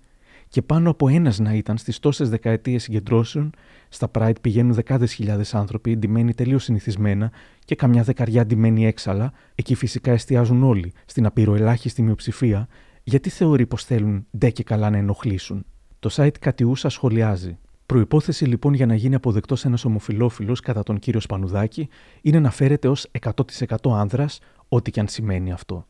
Και 0.48 0.62
πάνω 0.62 0.90
από 0.90 1.08
ένας 1.08 1.38
να 1.38 1.54
ήταν 1.54 1.78
στις 1.78 1.98
τόσες 1.98 2.30
δεκαετίες 2.30 2.82
συγκεντρώσεων, 2.82 3.50
στα 3.88 4.10
Pride 4.12 4.40
πηγαίνουν 4.40 4.72
δεκάδες 4.72 5.12
χιλιάδες 5.12 5.54
άνθρωποι, 5.54 5.92
εντυμένοι 5.92 6.34
τελείως 6.34 6.64
συνηθισμένα 6.64 7.32
και 7.64 7.74
καμιά 7.74 8.02
δεκαριά 8.02 8.40
εντυμένοι 8.40 8.86
έξαλα, 8.86 9.32
εκεί 9.54 9.74
φυσικά 9.74 10.12
εστιάζουν 10.12 10.62
όλοι, 10.62 10.92
στην 11.04 11.26
απειροελάχιστη 11.26 12.02
μειοψηφία, 12.02 12.68
γιατί 13.02 13.30
θεωρεί 13.30 13.66
πως 13.66 13.84
θέλουν 13.84 14.26
ντε 14.38 14.50
και 14.50 14.62
καλά 14.62 14.90
να 14.90 14.96
ενοχλήσουν. 14.96 15.66
Το 15.98 16.10
site 16.12 16.38
Κατιούσα 16.40 16.88
σχολιάζει. 16.88 17.58
Προπόθεση 17.86 18.44
λοιπόν 18.44 18.74
για 18.74 18.86
να 18.86 18.94
γίνει 18.94 19.14
αποδεκτός 19.14 19.64
ένας 19.64 19.84
ομοφυλόφιλος 19.84 20.60
κατά 20.60 20.82
τον 20.82 20.98
κύριο 20.98 21.20
Σπανουδάκη 21.20 21.88
είναι 22.22 22.40
να 22.40 22.50
φέρεται 22.50 22.88
ως 22.88 23.10
100% 23.20 23.76
άνδρας, 23.92 24.38
ό,τι 24.68 24.90
και 24.90 25.00
αν 25.00 25.08
σημαίνει 25.08 25.52
αυτό. 25.52 25.86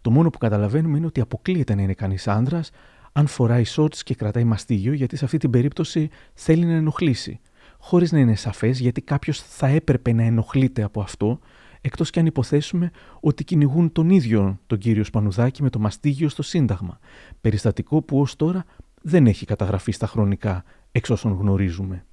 Το 0.00 0.10
μόνο 0.10 0.30
που 0.30 0.38
καταλαβαίνουμε 0.38 0.96
είναι 0.96 1.06
ότι 1.06 1.20
αποκλείεται 1.20 1.74
να 1.74 1.82
είναι 1.82 1.94
κανείς 1.94 2.28
άνδρας 2.28 2.70
αν 3.12 3.26
φοράει 3.26 3.62
shorts 3.66 3.96
και 3.96 4.14
κρατάει 4.14 4.44
μαστίγιο, 4.44 4.92
γιατί 4.92 5.16
σε 5.16 5.24
αυτή 5.24 5.38
την 5.38 5.50
περίπτωση 5.50 6.08
θέλει 6.34 6.64
να 6.64 6.72
ενοχλήσει. 6.72 7.40
Χωρίς 7.78 8.12
να 8.12 8.18
είναι 8.18 8.34
σαφές 8.34 8.80
γιατί 8.80 9.00
κάποιος 9.00 9.42
θα 9.42 9.66
έπρεπε 9.66 10.12
να 10.12 10.22
ενοχλείται 10.22 10.82
από 10.82 11.00
αυτό, 11.00 11.38
εκτός 11.80 12.10
και 12.10 12.20
αν 12.20 12.26
υποθέσουμε 12.26 12.90
ότι 13.20 13.44
κυνηγούν 13.44 13.92
τον 13.92 14.10
ίδιο 14.10 14.58
τον 14.66 14.78
κύριο 14.78 15.04
Σπανουδάκη 15.04 15.62
με 15.62 15.70
το 15.70 15.78
μαστίγιο 15.78 16.28
στο 16.28 16.42
Σύνταγμα. 16.42 16.98
Περιστατικό 17.40 18.02
που 18.02 18.20
ως 18.20 18.36
τώρα 18.36 18.64
δεν 19.02 19.26
έχει 19.26 19.44
καταγραφεί 19.44 19.92
στα 19.92 20.06
χρονικά, 20.06 20.64
εξ 20.92 21.10
όσων 21.10 21.32
γνωρίζουμε. 21.32 22.04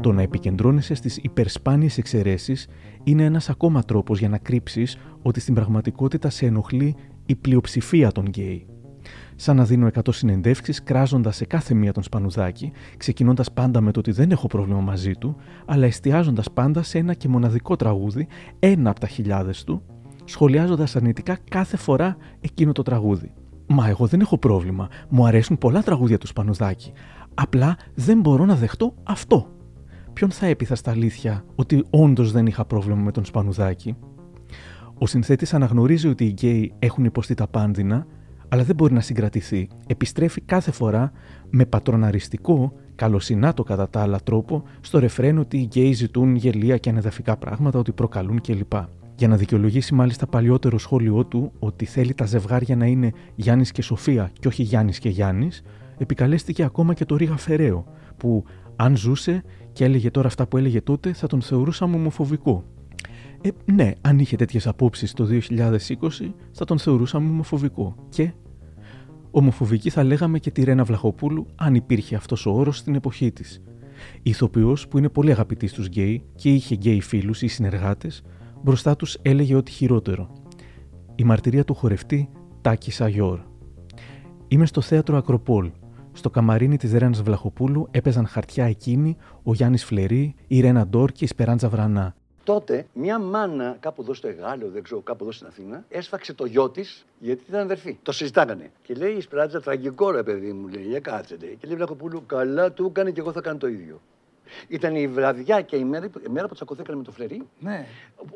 Το 0.00 0.12
να 0.12 0.22
επικεντρώνεσαι 0.22 0.94
στις 0.94 1.16
υπερσπάνιες 1.16 1.98
εξαιρέσεις 1.98 2.68
είναι 3.04 3.24
ένας 3.24 3.48
ακόμα 3.50 3.82
τρόπος 3.82 4.18
για 4.18 4.28
να 4.28 4.38
κρύψεις 4.38 4.98
ότι 5.22 5.40
στην 5.40 5.54
πραγματικότητα 5.54 6.30
σε 6.30 6.46
ενοχλεί 6.46 6.94
η 7.26 7.34
πλειοψηφία 7.34 8.12
των 8.12 8.26
γκέι. 8.26 8.66
Σαν 9.36 9.56
να 9.56 9.64
δίνω 9.64 9.86
100 9.86 10.00
συνεντεύξεις 10.08 10.82
κράζοντας 10.82 11.36
σε 11.36 11.44
κάθε 11.44 11.74
μία 11.74 11.92
τον 11.92 12.02
Σπανουδάκη, 12.02 12.72
ξεκινώντας 12.96 13.52
πάντα 13.52 13.80
με 13.80 13.90
το 13.90 13.98
ότι 13.98 14.10
δεν 14.10 14.30
έχω 14.30 14.46
πρόβλημα 14.46 14.80
μαζί 14.80 15.12
του, 15.12 15.36
αλλά 15.66 15.86
εστιάζοντας 15.86 16.50
πάντα 16.52 16.82
σε 16.82 16.98
ένα 16.98 17.14
και 17.14 17.28
μοναδικό 17.28 17.76
τραγούδι, 17.76 18.26
ένα 18.58 18.90
από 18.90 19.00
τα 19.00 19.06
χιλιάδες 19.06 19.64
του, 19.64 19.82
σχολιάζοντας 20.28 20.96
αρνητικά 20.96 21.38
κάθε 21.50 21.76
φορά 21.76 22.16
εκείνο 22.40 22.72
το 22.72 22.82
τραγούδι. 22.82 23.32
Μα 23.66 23.88
εγώ 23.88 24.06
δεν 24.06 24.20
έχω 24.20 24.38
πρόβλημα. 24.38 24.88
Μου 25.08 25.26
αρέσουν 25.26 25.58
πολλά 25.58 25.82
τραγούδια 25.82 26.18
του 26.18 26.26
Σπανουδάκη. 26.26 26.92
Απλά 27.34 27.76
δεν 27.94 28.20
μπορώ 28.20 28.44
να 28.44 28.54
δεχτώ 28.54 28.94
αυτό. 29.02 29.46
ποιον 30.12 30.30
θα 30.30 30.46
έπειθα 30.46 30.74
στα 30.74 30.90
αλήθεια 30.90 31.44
ότι 31.54 31.84
όντως 31.90 32.32
δεν 32.32 32.46
είχα 32.46 32.64
πρόβλημα 32.64 33.00
με 33.00 33.12
τον 33.12 33.24
Σπανουδάκη; 33.24 33.96
Ο 34.98 35.06
συνθέτης 35.06 35.54
αναγνωρίζει 35.54 36.08
ότι 36.08 36.24
οι 36.24 36.28
γκέι 36.28 36.72
έχουν 36.78 37.04
υποστεί 37.04 37.34
τα 37.34 37.46
πάνδεινα, 37.46 38.06
αλλά 38.48 38.62
δεν 38.62 38.74
μπορεί 38.74 38.94
να 38.94 39.00
συγκρατηθεί. 39.00 39.68
Επιστρέφει 39.86 40.40
κάθε 40.40 40.70
φορά 40.70 41.12
με 41.50 41.64
πατροναριστικό, 41.64 42.72
καλοσυνάτο 42.94 43.62
κατά 43.62 43.88
τα 43.88 44.00
άλλα 44.00 44.18
τρόπο, 44.24 44.62
στο 44.80 44.98
ρεφρέν 44.98 45.38
ότι 45.38 45.56
οι 45.56 45.62
γκέι 45.62 45.92
ζητούν 45.92 46.34
γελοία 46.34 46.76
και 46.76 46.90
ανεδαφικά 46.90 47.36
πράγματα, 47.36 47.78
ότι 47.78 47.92
προκαλούν 47.92 48.40
κλπ. 48.40 48.72
Για 49.18 49.28
να 49.28 49.36
δικαιολογήσει 49.36 49.94
μάλιστα 49.94 50.26
παλιότερο 50.26 50.78
σχόλιο 50.78 51.24
του 51.24 51.52
ότι 51.58 51.84
θέλει 51.84 52.14
τα 52.14 52.24
ζευγάρια 52.24 52.76
να 52.76 52.86
είναι 52.86 53.12
Γιάννης 53.34 53.72
και 53.72 53.82
Σοφία 53.82 54.30
και 54.40 54.48
όχι 54.48 54.62
Γιάννης 54.62 54.98
και 54.98 55.08
Γιάννης, 55.08 55.62
επικαλέστηκε 55.98 56.62
ακόμα 56.62 56.94
και 56.94 57.04
το 57.04 57.16
Ρίγα 57.16 57.36
Φεραίο, 57.36 57.86
που 58.16 58.44
αν 58.76 58.96
ζούσε 58.96 59.44
και 59.72 59.84
έλεγε 59.84 60.10
τώρα 60.10 60.26
αυτά 60.26 60.46
που 60.46 60.56
έλεγε 60.56 60.80
τότε, 60.80 61.12
θα 61.12 61.26
τον 61.26 61.42
θεωρούσαμε 61.42 61.96
ομοφοβικό. 61.96 62.64
Ε, 63.40 63.48
ναι, 63.72 63.92
αν 64.00 64.18
είχε 64.18 64.36
τέτοιες 64.36 64.66
απόψεις 64.66 65.12
το 65.12 65.28
2020, 65.30 65.38
θα 66.52 66.64
τον 66.64 66.78
θεωρούσαμε 66.78 67.28
ομοφοβικό. 67.28 67.94
Και 68.08 68.32
ομοφοβική 69.30 69.90
θα 69.90 70.04
λέγαμε 70.04 70.38
και 70.38 70.50
τη 70.50 70.64
Ρένα 70.64 70.84
Βλαχοπούλου, 70.84 71.46
αν 71.54 71.74
υπήρχε 71.74 72.14
αυτός 72.14 72.46
ο 72.46 72.50
όρος 72.50 72.76
στην 72.76 72.94
εποχή 72.94 73.32
της. 73.32 73.62
Ηθοποιός 74.22 74.88
που 74.88 74.98
είναι 74.98 75.08
πολύ 75.08 75.30
αγαπητή 75.30 75.70
στους 75.70 75.86
γκέι 75.86 76.22
και 76.34 76.52
είχε 76.52 76.74
γκέι 76.74 77.00
φίλους 77.00 77.42
ή 77.42 77.46
συνεργάτες, 77.46 78.22
μπροστά 78.62 78.96
τους 78.96 79.18
έλεγε 79.22 79.54
ό,τι 79.54 79.70
χειρότερο. 79.70 80.32
Η 81.14 81.24
μαρτυρία 81.24 81.64
του 81.64 81.74
χορευτή 81.74 82.28
Τάκη 82.60 82.90
Σαγιόρ. 82.90 83.40
Είμαι 84.48 84.66
στο 84.66 84.80
θέατρο 84.80 85.16
Ακροπόλ. 85.16 85.70
Στο 86.12 86.30
καμαρίνι 86.30 86.76
της 86.76 86.92
Ρένα 86.92 87.22
Βλαχοπούλου 87.22 87.88
έπαιζαν 87.90 88.26
χαρτιά 88.26 88.64
εκείνη, 88.64 89.16
ο 89.42 89.54
Γιάννης 89.54 89.84
Φλερή, 89.84 90.34
η 90.46 90.60
Ρένα 90.60 90.86
Ντόρ 90.86 91.12
και 91.12 91.24
η 91.24 91.26
Σπεράντζα 91.26 91.68
Βρανά. 91.68 92.14
Τότε 92.44 92.86
μια 92.92 93.18
μάνα 93.18 93.76
κάπου 93.80 94.02
εδώ 94.02 94.14
στο 94.14 94.28
Εγάλεο, 94.28 94.70
δεν 94.70 94.82
ξέρω, 94.82 95.00
κάπου 95.00 95.22
εδώ 95.22 95.32
στην 95.32 95.46
Αθήνα, 95.46 95.84
έσφαξε 95.88 96.32
το 96.34 96.44
γιο 96.44 96.70
της 96.70 97.06
γιατί 97.18 97.42
ήταν 97.48 97.60
αδερφή. 97.60 97.98
Το 98.02 98.12
συζητάγανε. 98.12 98.70
Και 98.82 98.94
λέει 98.94 99.12
η 99.12 99.20
Σπράτζα, 99.20 99.60
τραγικό 99.60 100.10
ρε 100.10 100.22
παιδί 100.22 100.52
μου, 100.52 100.68
λέει, 100.68 100.82
για 100.82 101.00
κάτσε. 101.00 101.36
Λέει. 101.40 101.56
Και 101.60 101.66
λέει 101.66 101.76
Βλαχοπούλου, 101.76 102.22
καλά 102.26 102.72
του 102.72 102.86
έκανε 102.86 103.10
και 103.10 103.20
εγώ 103.20 103.32
θα 103.32 103.40
κάνω 103.40 103.58
το 103.58 103.68
ίδιο. 103.68 104.00
Ήταν 104.68 104.94
η 104.94 105.06
βραδιά 105.06 105.60
και 105.60 105.76
η 105.76 105.84
μέρα, 105.84 106.06
η 106.26 106.30
μέρα 106.30 106.48
που 106.48 106.54
τσακωθήκανε 106.54 106.98
με 106.98 107.04
το 107.04 107.10
φλερί. 107.10 107.42
Ναι. 107.58 107.86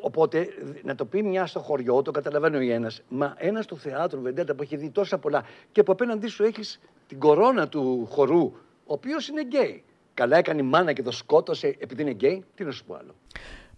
Οπότε 0.00 0.48
να 0.82 0.94
το 0.94 1.04
πει 1.04 1.22
μια 1.22 1.46
στο 1.46 1.60
χωριό, 1.60 2.02
το 2.02 2.10
καταλαβαίνει 2.10 2.56
ο 2.56 2.72
ένα. 2.72 2.90
Μα 3.08 3.34
ένας 3.38 3.64
στο 3.64 3.76
θέατρο, 3.76 4.20
βεντέτα 4.20 4.54
που 4.54 4.62
έχει 4.62 4.76
δει 4.76 4.90
τόσα 4.90 5.18
πολλά 5.18 5.44
και 5.72 5.82
που 5.82 5.92
απέναντί 5.92 6.26
σου 6.26 6.44
έχεις 6.44 6.80
την 7.06 7.18
κορώνα 7.18 7.68
του 7.68 8.06
χορού, 8.10 8.52
ο 8.86 8.92
οποίος 8.92 9.28
είναι 9.28 9.42
γκέι. 9.42 9.82
Καλά 10.14 10.36
έκανε 10.36 10.60
η 10.60 10.64
μάνα 10.64 10.92
και 10.92 11.02
το 11.02 11.10
σκότωσε 11.10 11.76
επειδή 11.78 12.02
είναι 12.02 12.10
γκέι. 12.10 12.44
Τι 12.54 12.64
να 12.64 12.70
σου 12.70 12.84
πω 12.84 12.94
άλλο. 12.94 13.14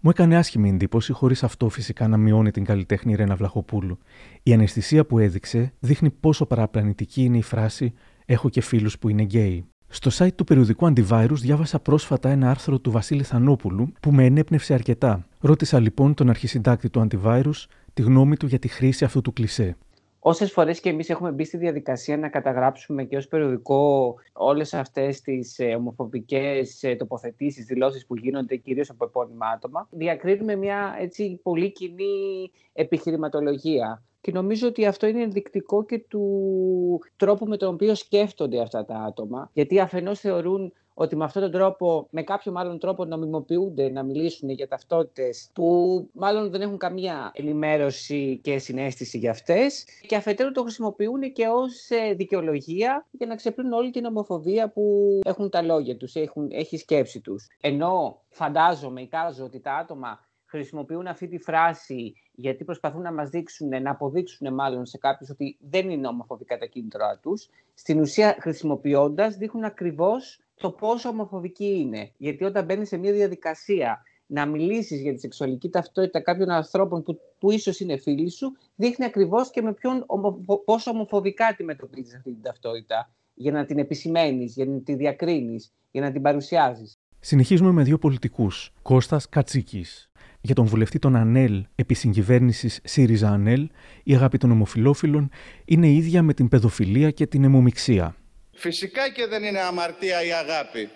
Μου 0.01 0.11
έκανε 0.11 0.37
άσχημη 0.37 0.69
εντύπωση, 0.69 1.13
χωρίς 1.13 1.43
αυτό 1.43 1.69
φυσικά 1.69 2.09
να 2.09 2.17
μειώνει 2.17 2.51
την 2.51 2.65
καλλιτέχνη 2.65 3.15
Ρένα 3.15 3.37
Βλαχοπούλου. 3.37 3.99
Η 4.43 4.53
αναισθησία 4.53 5.07
που 5.07 5.19
έδειξε 5.19 5.73
δείχνει 5.79 6.11
πόσο 6.11 6.47
παραπλανητική 6.47 7.23
είναι 7.23 7.39
η 7.39 7.43
φράση 7.43 7.95
Έχω 8.27 8.49
και 8.49 8.61
φίλους 8.61 8.99
που 8.99 9.09
είναι 9.09 9.23
γκέι. 9.23 9.69
Στο 9.95 10.11
site 10.25 10.35
του 10.35 10.45
περιοδικού 10.45 10.93
Antivirus 10.93 11.37
διάβασα 11.41 11.81
πρόσφατα 11.81 12.29
ένα 12.29 12.51
άρθρο 12.51 12.79
του 12.79 12.91
Βασίλη 12.91 13.23
Θανόπουλου 13.23 13.93
που 14.01 14.13
με 14.13 14.25
ενέπνευσε 14.25 14.75
αρκετά. 14.75 15.27
Ρώτησα 15.41 15.81
λοιπόν 15.81 16.15
τον 16.15 16.29
αρχισυντάκτη 16.31 16.91
του 16.91 17.07
Antivirus 17.09 17.67
τη 17.95 18.03
γνώμη 18.03 18.37
του 18.37 18.47
για 18.47 18.59
τη 18.59 18.69
χρήση 18.69 19.05
αυτού 19.05 19.21
του 19.21 19.33
κλισέ. 19.33 19.77
Όσες 20.19 20.53
φορές 20.53 20.81
και 20.81 20.89
εμείς 20.89 21.09
έχουμε 21.09 21.31
μπει 21.31 21.45
στη 21.45 21.57
διαδικασία 21.57 22.17
να 22.17 22.29
καταγράψουμε 22.29 23.05
και 23.05 23.17
ως 23.17 23.29
περιοδικό 23.29 24.15
όλες 24.33 24.75
αυτές 24.75 25.21
τις 25.21 25.59
ε, 25.59 25.75
ομοφοβικές 25.75 26.83
ε, 26.83 26.95
τοποθετήσεις, 26.95 27.65
δηλώσεις 27.65 28.07
που 28.07 28.17
γίνονται 28.17 28.57
κυρίως 28.57 28.91
από 28.91 29.05
επώνυμα 29.05 29.47
άτομα, 29.47 29.89
διακρίνουμε 29.91 30.57
μια 30.57 30.97
έτσι 31.01 31.41
πολύ 31.43 31.73
κοινή 31.73 32.51
επιχειρηματολογία. 32.73 34.03
Και 34.25 34.33
νομίζω 34.33 34.69
ότι 34.69 34.87
αυτό 34.87 35.07
είναι 35.07 35.23
ενδεικτικό 35.23 35.85
και 35.85 35.99
του 35.99 37.01
τρόπου 37.17 37.47
με 37.47 37.57
τον 37.57 37.75
οποίο 37.75 37.95
σκέφτονται 37.95 38.61
αυτά 38.61 38.85
τα 38.85 38.95
άτομα. 38.95 39.51
Γιατί 39.53 39.81
αφενός 39.81 40.21
θεωρούν 40.21 40.73
ότι 40.95 41.17
με 41.17 41.25
αυτόν 41.25 41.43
τον 41.43 41.51
τρόπο, 41.51 42.07
με 42.11 42.23
κάποιο 42.23 42.53
μάλλον 42.53 42.79
τρόπο 42.79 43.05
νομιμοποιούνται 43.05 43.91
να 43.91 44.03
μιλήσουν 44.03 44.49
για 44.49 44.69
ταυτότητες 44.69 45.51
που 45.53 46.09
μάλλον 46.13 46.51
δεν 46.51 46.61
έχουν 46.61 46.79
καμία 46.79 47.31
ενημέρωση 47.35 48.41
και 48.43 48.59
συνέστηση 48.59 49.19
για 49.19 49.31
αυτές 49.31 49.85
και 50.07 50.17
αφετέρου 50.17 50.53
το 50.53 50.63
χρησιμοποιούν 50.63 51.33
και 51.33 51.47
ως 51.47 51.89
ε, 51.89 52.15
δικαιολογία 52.15 53.07
για 53.11 53.27
να 53.27 53.35
ξεπλύνουν 53.35 53.73
όλη 53.73 53.91
την 53.91 54.05
ομοφοβία 54.05 54.71
που 54.71 55.21
έχουν 55.25 55.51
τα 55.51 55.63
λόγια 55.63 55.97
τους, 55.97 56.15
έχουν, 56.15 56.49
έχει 56.51 56.77
σκέψη 56.77 57.21
τους. 57.21 57.47
Ενώ 57.61 58.23
φαντάζομαι, 58.29 59.01
εικάζω 59.01 59.45
ότι 59.45 59.61
τα 59.61 59.75
άτομα 59.75 60.21
χρησιμοποιούν 60.55 61.07
αυτή 61.07 61.29
τη 61.29 61.39
φράση 61.39 62.15
γιατί 62.35 62.65
προσπαθούν 62.65 63.03
να 63.03 63.13
μας 63.13 63.29
δείξουν, 63.29 63.69
να 63.69 63.91
αποδείξουν 63.91 64.55
μάλλον 64.55 64.87
σε 64.87 64.99
κάποιους 64.99 65.31
ότι 65.31 65.57
δεν 65.61 65.91
είναι 65.91 66.07
ομοφοβικά 66.07 66.59
τα 66.59 66.67
κίνητρά 66.67 67.19
τους, 67.23 67.49
στην 67.75 68.01
ουσία 68.01 68.37
χρησιμοποιώντας 68.41 69.37
δείχνουν 69.37 69.65
ακριβώς 69.65 70.41
το 70.55 70.71
πόσο 70.71 71.09
ομοφοβική 71.09 71.79
είναι. 71.79 72.11
Γιατί 72.17 72.45
όταν 72.45 72.65
μπαίνεις 72.65 72.89
σε 72.89 72.97
μια 72.97 73.13
διαδικασία 73.13 74.03
να 74.27 74.47
μιλήσεις 74.47 75.01
για 75.01 75.13
τη 75.15 75.21
σεξουαλική 75.21 75.69
ταυτότητα 75.69 76.21
κάποιων 76.21 76.51
ανθρώπων 76.51 77.03
που, 77.03 77.21
που 77.39 77.51
ίσως 77.51 77.81
είναι 77.81 77.97
φίλοι 77.97 78.31
σου, 78.31 78.57
δείχνει 78.75 79.05
ακριβώς 79.05 79.51
και 79.51 79.63
με 79.63 79.73
ποιον 79.73 80.05
ομοφο, 80.07 80.59
πόσο 80.59 80.91
ομοφοβικά 80.91 81.47
αντιμετωπίζεις 81.47 82.15
αυτή 82.15 82.33
την 82.33 82.43
ταυτότητα 82.43 83.13
για 83.35 83.53
να 83.53 83.65
την 83.65 83.79
επισημαίνεις, 83.79 84.55
για 84.55 84.65
να 84.67 84.81
τη 84.81 84.95
διακρίνεις, 84.95 85.73
για 85.91 86.01
να 86.01 86.13
την 86.13 86.23
παρουσιάζεις. 86.23 86.99
Συνεχίζουμε 87.21 87.71
με 87.71 87.83
δύο 87.83 87.99
πολιτικούς, 87.99 88.73
Κώστας 88.83 89.29
Κατσίκης. 89.29 90.11
Για 90.47 90.55
τον 90.55 90.67
βουλευτή 90.67 90.99
των 90.99 91.17
ΑΝΕΛ 91.17 91.65
επί 91.75 91.95
συγκυβέρνησης 91.95 92.81
ΣΥΡΙΖΑ 92.85 93.29
ΑΝΕΛ, 93.29 93.69
η 94.03 94.15
αγάπη 94.15 94.39
των 94.39 94.51
ομοφυλόφιλων 94.51 95.31
είναι 95.65 95.89
ίδια 95.89 96.23
με 96.23 96.35
την 96.35 96.49
παιδοφιλία 96.49 97.11
και 97.11 97.27
την 97.27 97.45
αιμομιξία. 97.45 98.17
Φυσικά 98.53 99.11
και 99.11 99.27
δεν 99.27 99.43
είναι 99.45 99.61
αμαρτία 99.61 100.25
η 100.25 100.33
αγάπη. 100.33 100.89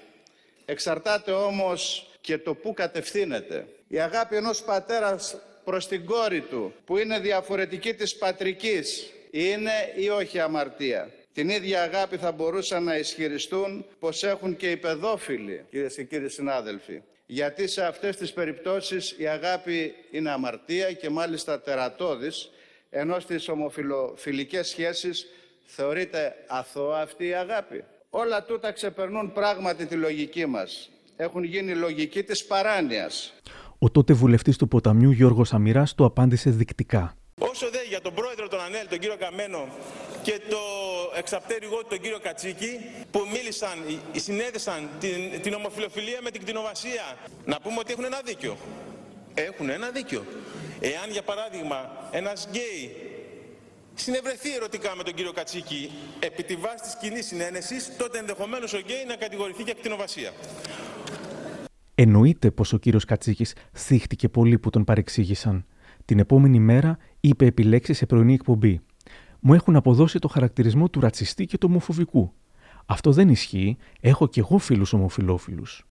Εξαρτάται 0.65 1.31
όμως 1.31 2.11
και 2.21 2.39
το 2.39 2.55
πού 2.55 2.73
κατευθύνεται. 2.73 3.67
Η 3.89 4.01
αγάπη 4.01 4.37
ενός 4.37 4.63
πατέρας 4.63 5.37
προς 5.65 5.89
την 5.89 6.05
κόρη 6.05 6.41
του, 6.41 6.73
που 6.85 6.97
είναι 6.99 7.21
διαφορετική 7.21 7.95
της 7.95 8.17
πατρικής, 8.17 9.13
είναι 9.31 9.73
ή 9.97 10.09
όχι 10.09 10.41
αμαρτία. 10.41 11.11
Την 11.33 11.49
ίδια 11.49 11.83
αγάπη 11.83 12.17
θα 12.17 12.33
μπορούσαν 12.33 12.85
να 12.85 12.97
ισχυριστούν 12.97 13.85
πως 13.99 14.23
έχουν 14.23 14.57
και 14.57 14.71
οι 14.71 14.77
παιδόφιλοι, 14.77 15.65
κυρίες 15.71 15.95
και 15.95 16.05
κύριοι 16.05 16.29
συνάδελφοι. 16.29 17.03
Γιατί 17.31 17.67
σε 17.67 17.85
αυτές 17.85 18.17
τις 18.17 18.33
περιπτώσεις 18.33 19.15
η 19.19 19.27
αγάπη 19.27 19.95
είναι 20.11 20.31
αμαρτία 20.31 20.93
και 20.93 21.11
μάλιστα 21.11 21.61
τερατώδης, 21.61 22.51
ενώ 22.91 23.21
στις 23.21 23.49
ομοφιλοφιλικές 23.49 24.69
σχέσεις 24.69 25.27
Θεωρείται 25.71 26.35
αθώα 26.49 27.01
αυτή 27.01 27.27
η 27.27 27.35
αγάπη. 27.35 27.85
Όλα 28.11 28.45
τούτα 28.45 28.73
ξεπερνούν 28.73 29.33
πράγματι 29.33 29.87
τη 29.87 29.95
λογική 29.95 30.47
μας. 30.47 30.91
Έχουν 31.17 31.45
γίνει 31.45 31.75
λογική 31.75 32.23
της 32.23 32.45
παράνοιας. 32.45 33.33
Ο 33.79 33.91
τότε 33.91 34.13
βουλευτής 34.13 34.57
του 34.57 34.69
ποταμιού 34.69 35.11
Γιώργος 35.11 35.53
Αμυράς 35.53 35.95
το 35.95 36.05
απάντησε 36.05 36.51
δεικτικά. 36.51 37.15
Όσο 37.39 37.71
δε 37.71 37.79
για 37.89 38.01
τον 38.01 38.15
πρόεδρο 38.15 38.49
των 38.49 38.61
ΑΝΕΛ, 38.61 38.89
τον 38.89 38.99
κύριο 38.99 39.17
Καμένο, 39.17 39.69
και 40.29 40.41
το 40.49 40.63
εξαπτέρυγό 41.17 41.85
τον 41.89 42.01
κύριο 42.01 42.19
Κατσίκη, 42.19 42.71
που 43.11 43.21
μίλησαν, 43.33 43.77
συνέδεσαν 44.17 44.89
την, 45.01 45.41
την 45.43 45.55
ομοφυλοφιλία 45.55 46.19
με 46.23 46.31
την 46.31 46.41
κτηνοβασία, 46.43 47.05
να 47.45 47.61
πούμε 47.61 47.77
ότι 47.79 47.93
έχουν 47.93 48.05
ένα 48.05 48.21
δίκιο. 48.25 48.57
Έχουν 49.35 49.69
ένα 49.69 49.91
δίκιο. 49.91 50.25
Εάν, 50.81 51.11
για 51.11 51.23
παράδειγμα, 51.23 52.09
ένας 52.11 52.49
γκέι 52.51 52.97
συνευρεθεί 53.95 54.55
ερωτικά 54.55 54.97
με 54.97 55.03
τον 55.03 55.15
κύριο 55.15 55.33
Κατσίκη 55.33 55.91
επί 56.19 56.43
τη 56.43 56.55
βάση 56.57 56.83
της 56.83 56.97
κοινής 57.01 57.27
συναίνεσης, 57.27 57.97
τότε 57.97 58.19
ενδεχομένως 58.19 58.73
ο 58.73 58.79
γκέι 58.79 59.05
να 59.07 59.17
κατηγορηθεί 59.17 59.63
για 59.63 59.75
κτηνοβασία. 59.75 60.33
Εννοείται 61.95 62.51
πως 62.51 62.73
ο 62.73 62.79
κύριος 62.79 63.05
Κατσίκης 63.05 63.55
θίχτηκε 63.77 64.29
πολύ 64.29 64.59
που 64.59 64.71
τον 64.71 64.85
παρεξήγησαν. 64.85 65.67
Την 66.05 66.19
επόμενη 66.19 66.59
μέρα 66.59 66.99
είπε 67.21 67.47
επί 67.47 67.65
λέξει 67.65 67.97
σε 67.97 68.07
πρωινή 68.07 68.35
εκπομπή. 68.35 68.81
Μου 69.41 69.55
έχουν 69.55 69.77
αποδώσει 69.77 70.19
το 70.19 70.29
χαρακτηρισμό 70.29 70.89
του 70.89 71.01
ρατσιστή 71.01 71.47
και 71.47 71.59
του 71.59 71.67
ομοφοβικού. 71.71 72.33
Αυτό 72.87 73.13
δεν 73.13 73.29
ισχύει, 73.29 73.77
έχω 74.01 74.27
κι 74.27 74.39
εγώ 74.39 74.59
φίλους 74.59 74.93
ομοφιλόφιλους. 74.93 75.87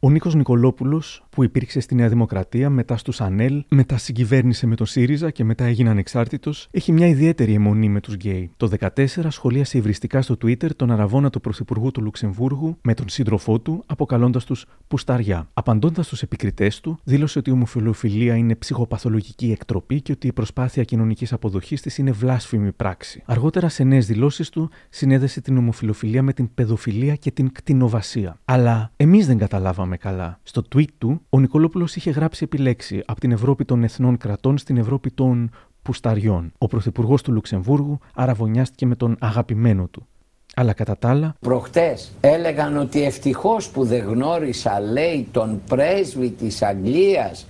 Ο 0.00 0.10
Νίκος 0.10 0.34
Νικολόπουλος, 0.34 1.24
που 1.30 1.44
υπήρξε 1.44 1.80
στη 1.80 1.94
Νέα 1.94 2.08
Δημοκρατία, 2.08 2.70
μετά 2.70 2.96
στους 2.96 3.20
Ανέλ, 3.20 3.64
μετά 3.68 3.96
συγκυβέρνησε 3.96 4.66
με 4.66 4.74
τον 4.74 4.86
ΣΥΡΙΖΑ 4.86 5.30
και 5.30 5.44
μετά 5.44 5.64
έγινε 5.64 5.90
ανεξάρτητος, 5.90 6.68
έχει 6.70 6.92
μια 6.92 7.06
ιδιαίτερη 7.06 7.54
αιμονή 7.54 7.88
με 7.88 8.00
τους 8.00 8.14
γκέι. 8.14 8.50
Το 8.56 8.70
2014 8.80 9.06
σχολίασε 9.28 9.78
υβριστικά 9.78 10.22
στο 10.22 10.34
Twitter 10.42 10.74
τον 10.76 10.90
αραβόνα 10.90 11.30
του 11.30 11.40
Πρωθυπουργού 11.40 11.90
του 11.90 12.02
Λουξεμβούργου 12.02 12.76
με 12.82 12.94
τον 12.94 13.08
σύντροφό 13.08 13.60
του, 13.60 13.82
αποκαλώντας 13.86 14.44
τους 14.44 14.66
πουσταριά. 14.88 15.48
Απαντώντας 15.54 16.06
στους 16.06 16.22
επικριτές 16.22 16.80
του, 16.80 16.98
δήλωσε 17.04 17.38
ότι 17.38 17.50
η 17.50 17.52
ομοφιλοφιλία 17.52 18.36
είναι 18.36 18.54
ψυχοπαθολογική 18.54 19.50
εκτροπή 19.50 20.00
και 20.00 20.12
ότι 20.12 20.26
η 20.26 20.32
προσπάθεια 20.32 20.84
κοινωνικής 20.84 21.32
αποδοχής 21.32 21.80
της 21.80 21.98
είναι 21.98 22.10
βλάσφημη 22.10 22.72
πράξη. 22.72 23.22
Αργότερα, 23.26 23.68
σε 23.68 23.84
νέες 23.84 24.06
δηλώσεις 24.06 24.48
του, 24.48 24.70
συνέδεσε 24.88 25.40
την 25.40 25.56
ομοφιλοφιλία 25.56 26.22
με 26.22 26.32
την 26.32 26.54
παιδοφιλία 26.54 27.14
και 27.14 27.30
την 27.30 27.52
κτηνοβασία. 27.52 28.38
Αλλά 28.44 28.90
εμείς 28.96 29.26
δεν 29.26 29.38
καταλάβαμε 29.38 29.85
θυμάμαι 29.86 29.96
καλά. 29.96 30.38
Στο 30.42 30.62
tweet 30.74 30.92
του, 30.98 31.20
ο 31.30 31.40
Νικολόπουλος 31.40 31.96
είχε 31.96 32.10
γράψει 32.10 32.44
επιλέξει 32.44 33.02
από 33.06 33.20
την 33.20 33.32
Ευρώπη 33.32 33.64
των 33.64 33.82
Εθνών 33.84 34.16
Κρατών 34.16 34.58
στην 34.58 34.76
Ευρώπη 34.76 35.10
των 35.10 35.50
Πουσταριών. 35.82 36.52
Ο 36.58 36.66
Πρωθυπουργός 36.66 37.22
του 37.22 37.32
Λουξεμβούργου 37.32 37.98
αραβωνιάστηκε 38.14 38.86
με 38.86 38.96
τον 38.96 39.16
αγαπημένο 39.20 39.86
του. 39.90 40.06
Αλλά 40.54 40.72
κατά 40.72 40.96
τα 40.98 41.08
άλλα. 41.08 41.34
Προχτές 41.40 42.12
έλεγαν 42.20 42.76
ότι 42.76 43.02
ευτυχώς 43.04 43.68
που 43.68 43.84
δεν 43.84 44.04
γνώρισα, 44.04 44.80
λέει, 44.80 45.28
τον 45.32 45.60
πρέσβη 45.68 46.30
της 46.30 46.62
Αγγλίας 46.62 47.46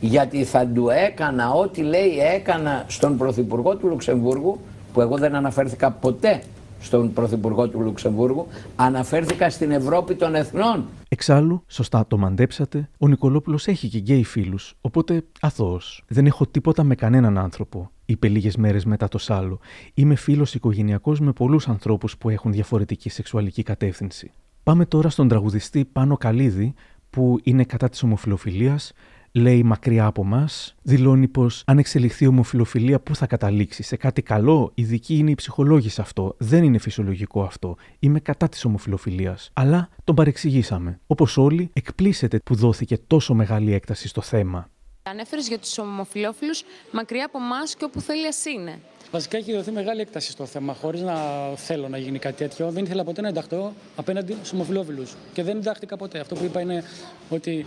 γιατί 0.00 0.44
θα 0.44 0.66
του 0.66 0.88
έκανα 0.88 1.50
ό,τι 1.50 1.82
λέει 1.82 2.18
έκανα 2.34 2.84
στον 2.88 3.16
Πρωθυπουργό 3.16 3.76
του 3.76 3.88
Λουξεμβούργου 3.88 4.60
που 4.92 5.00
εγώ 5.00 5.16
δεν 5.16 5.34
αναφέρθηκα 5.34 5.90
ποτέ 5.90 6.42
στον 6.80 7.12
Πρωθυπουργό 7.12 7.68
του 7.68 7.80
Λουξεμβούργου, 7.80 8.46
αναφέρθηκα 8.76 9.50
στην 9.50 9.70
Ευρώπη 9.70 10.14
των 10.14 10.34
Εθνών. 10.34 10.84
Εξάλλου, 11.08 11.62
σωστά 11.66 12.06
το 12.06 12.18
μαντέψατε, 12.18 12.88
ο 12.98 13.08
Νικολόπουλος 13.08 13.66
έχει 13.66 13.88
και 13.88 13.98
γκέι 13.98 14.24
φίλους, 14.24 14.74
οπότε 14.80 15.24
αθώος. 15.40 16.04
Δεν 16.08 16.26
έχω 16.26 16.46
τίποτα 16.46 16.82
με 16.82 16.94
κανέναν 16.94 17.38
άνθρωπο, 17.38 17.90
είπε 18.04 18.28
λίγες 18.28 18.56
μέρες 18.56 18.84
μετά 18.84 19.08
το 19.08 19.18
Σάλο. 19.18 19.58
Είμαι 19.94 20.14
φίλος 20.14 20.54
οικογενειακός 20.54 21.20
με 21.20 21.32
πολλούς 21.32 21.68
ανθρώπους 21.68 22.16
που 22.16 22.28
έχουν 22.28 22.52
διαφορετική 22.52 23.08
σεξουαλική 23.08 23.62
κατεύθυνση. 23.62 24.30
Πάμε 24.62 24.86
τώρα 24.86 25.08
στον 25.08 25.28
τραγουδιστή 25.28 25.84
Πάνο 25.84 26.16
Καλίδη, 26.16 26.74
που 27.10 27.38
είναι 27.42 27.64
κατά 27.64 27.88
της 27.88 28.02
ομοφιλοφιλίας, 28.02 28.92
λέει 29.32 29.62
μακριά 29.62 30.06
από 30.06 30.24
μας, 30.24 30.74
δηλώνει 30.82 31.28
πως 31.28 31.62
αν 31.66 31.78
εξελιχθεί 31.78 32.24
η 32.24 32.26
ομοφιλοφιλία, 32.26 33.00
πού 33.00 33.14
θα 33.14 33.26
καταλήξει, 33.26 33.82
σε 33.82 33.96
κάτι 33.96 34.22
καλό. 34.22 34.70
Ειδική 34.74 35.16
είναι 35.16 35.30
οι 35.30 35.34
ψυχολόγοι 35.34 35.88
σε 35.88 36.00
αυτό. 36.00 36.34
Δεν 36.38 36.64
είναι 36.64 36.78
φυσιολογικό 36.78 37.42
αυτό. 37.42 37.76
Είμαι 37.98 38.20
κατά 38.20 38.48
της 38.48 38.64
ομοφιλοφιλίας. 38.64 39.50
Αλλά 39.52 39.88
τον 40.04 40.14
παρεξηγήσαμε. 40.14 41.00
Όπως 41.06 41.36
όλοι, 41.36 41.70
εκπλήσεται 41.72 42.38
που 42.44 42.54
δόθηκε 42.54 42.98
τόσο 42.98 43.34
μεγάλη 43.34 43.72
έκταση 43.72 44.08
στο 44.08 44.20
θέμα. 44.20 44.68
Ανέφερες 45.08 45.48
για 45.48 45.58
τους 45.58 45.78
ομοφιλόφιλους 45.78 46.64
μακριά 46.90 47.24
από 47.24 47.38
εμάς 47.38 47.74
και 47.74 47.84
όπου 47.84 48.00
θέλει 48.00 48.26
ας 48.26 48.44
είναι. 48.44 48.78
Βασικά 49.10 49.36
έχει 49.36 49.52
δοθεί 49.52 49.70
μεγάλη 49.70 50.00
έκταση 50.00 50.30
στο 50.30 50.46
θέμα, 50.46 50.74
χωρίς 50.74 51.00
να 51.00 51.14
θέλω 51.56 51.88
να 51.88 51.98
γίνει 51.98 52.18
κάτι 52.18 52.36
τέτοιο. 52.36 52.70
Δεν 52.70 52.84
ήθελα 52.84 53.04
ποτέ 53.04 53.20
να 53.20 53.28
ενταχθώ 53.28 53.72
απέναντι 53.96 54.32
στους 54.32 54.52
ομοφυλόφιλου. 54.52 55.06
Και 55.32 55.42
δεν 55.42 55.56
εντάχθηκα 55.56 55.96
ποτέ. 55.96 56.18
Αυτό 56.18 56.34
που 56.34 56.44
είπα 56.44 56.60
είναι 56.60 56.84
ότι. 57.30 57.66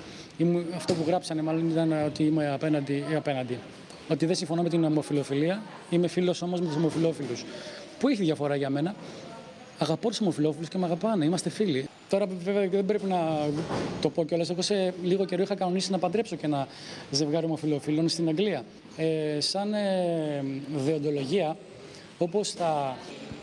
αυτό 0.75 0.93
που 0.93 1.03
γράψανε 1.07 1.41
μάλλον 1.41 1.69
ήταν 1.69 2.05
ότι 2.05 2.24
είμαι 2.24 2.51
απέναντι 2.51 3.05
ή 3.12 3.15
απέναντι. 3.15 3.60
Ότι 4.10 4.25
δεν 4.25 4.36
συμφωνώ 4.36 4.62
με 4.62 4.69
την 4.69 4.83
ομοφιλοφιλία. 4.83 5.62
Είμαι 5.89 6.07
φίλος 6.07 6.41
όμως 6.41 6.60
με 6.60 6.65
τους 6.65 6.75
ομοφυλόφιλου. 6.75 7.38
Που 8.00 8.07
έχει 8.07 8.24
διαφορά 8.24 8.55
για 8.55 8.69
μένα. 8.69 8.95
Αγαπώ 9.79 10.10
τους 10.10 10.21
ομοφυλόφιλου 10.21 10.65
και 10.69 10.77
με 10.77 10.86
αγαπάνε. 10.86 11.25
Είμαστε 11.25 11.50
φίλοι. 11.50 11.89
Τώρα 12.11 12.25
βέβαια 12.43 12.67
δεν 12.67 12.85
πρέπει 12.85 13.05
να 13.05 13.47
το 14.01 14.09
πω 14.09 14.25
κιόλας. 14.25 14.49
Εγώ 14.49 14.61
σε 14.61 14.93
λίγο 15.03 15.25
καιρό 15.25 15.41
είχα 15.41 15.55
κανονίσει 15.55 15.91
να 15.91 15.97
παντρέψω 15.97 16.35
και 16.35 16.45
ένα 16.45 16.67
ζευγάρι 17.11 17.45
ομοφυλοφίλων 17.45 18.09
στην 18.09 18.27
Αγγλία. 18.27 18.63
Ε, 18.97 19.39
σαν 19.39 19.73
ε, 19.73 20.43
δεοντολογία, 20.75 21.57
όπως 22.17 22.51
θα. 22.51 22.97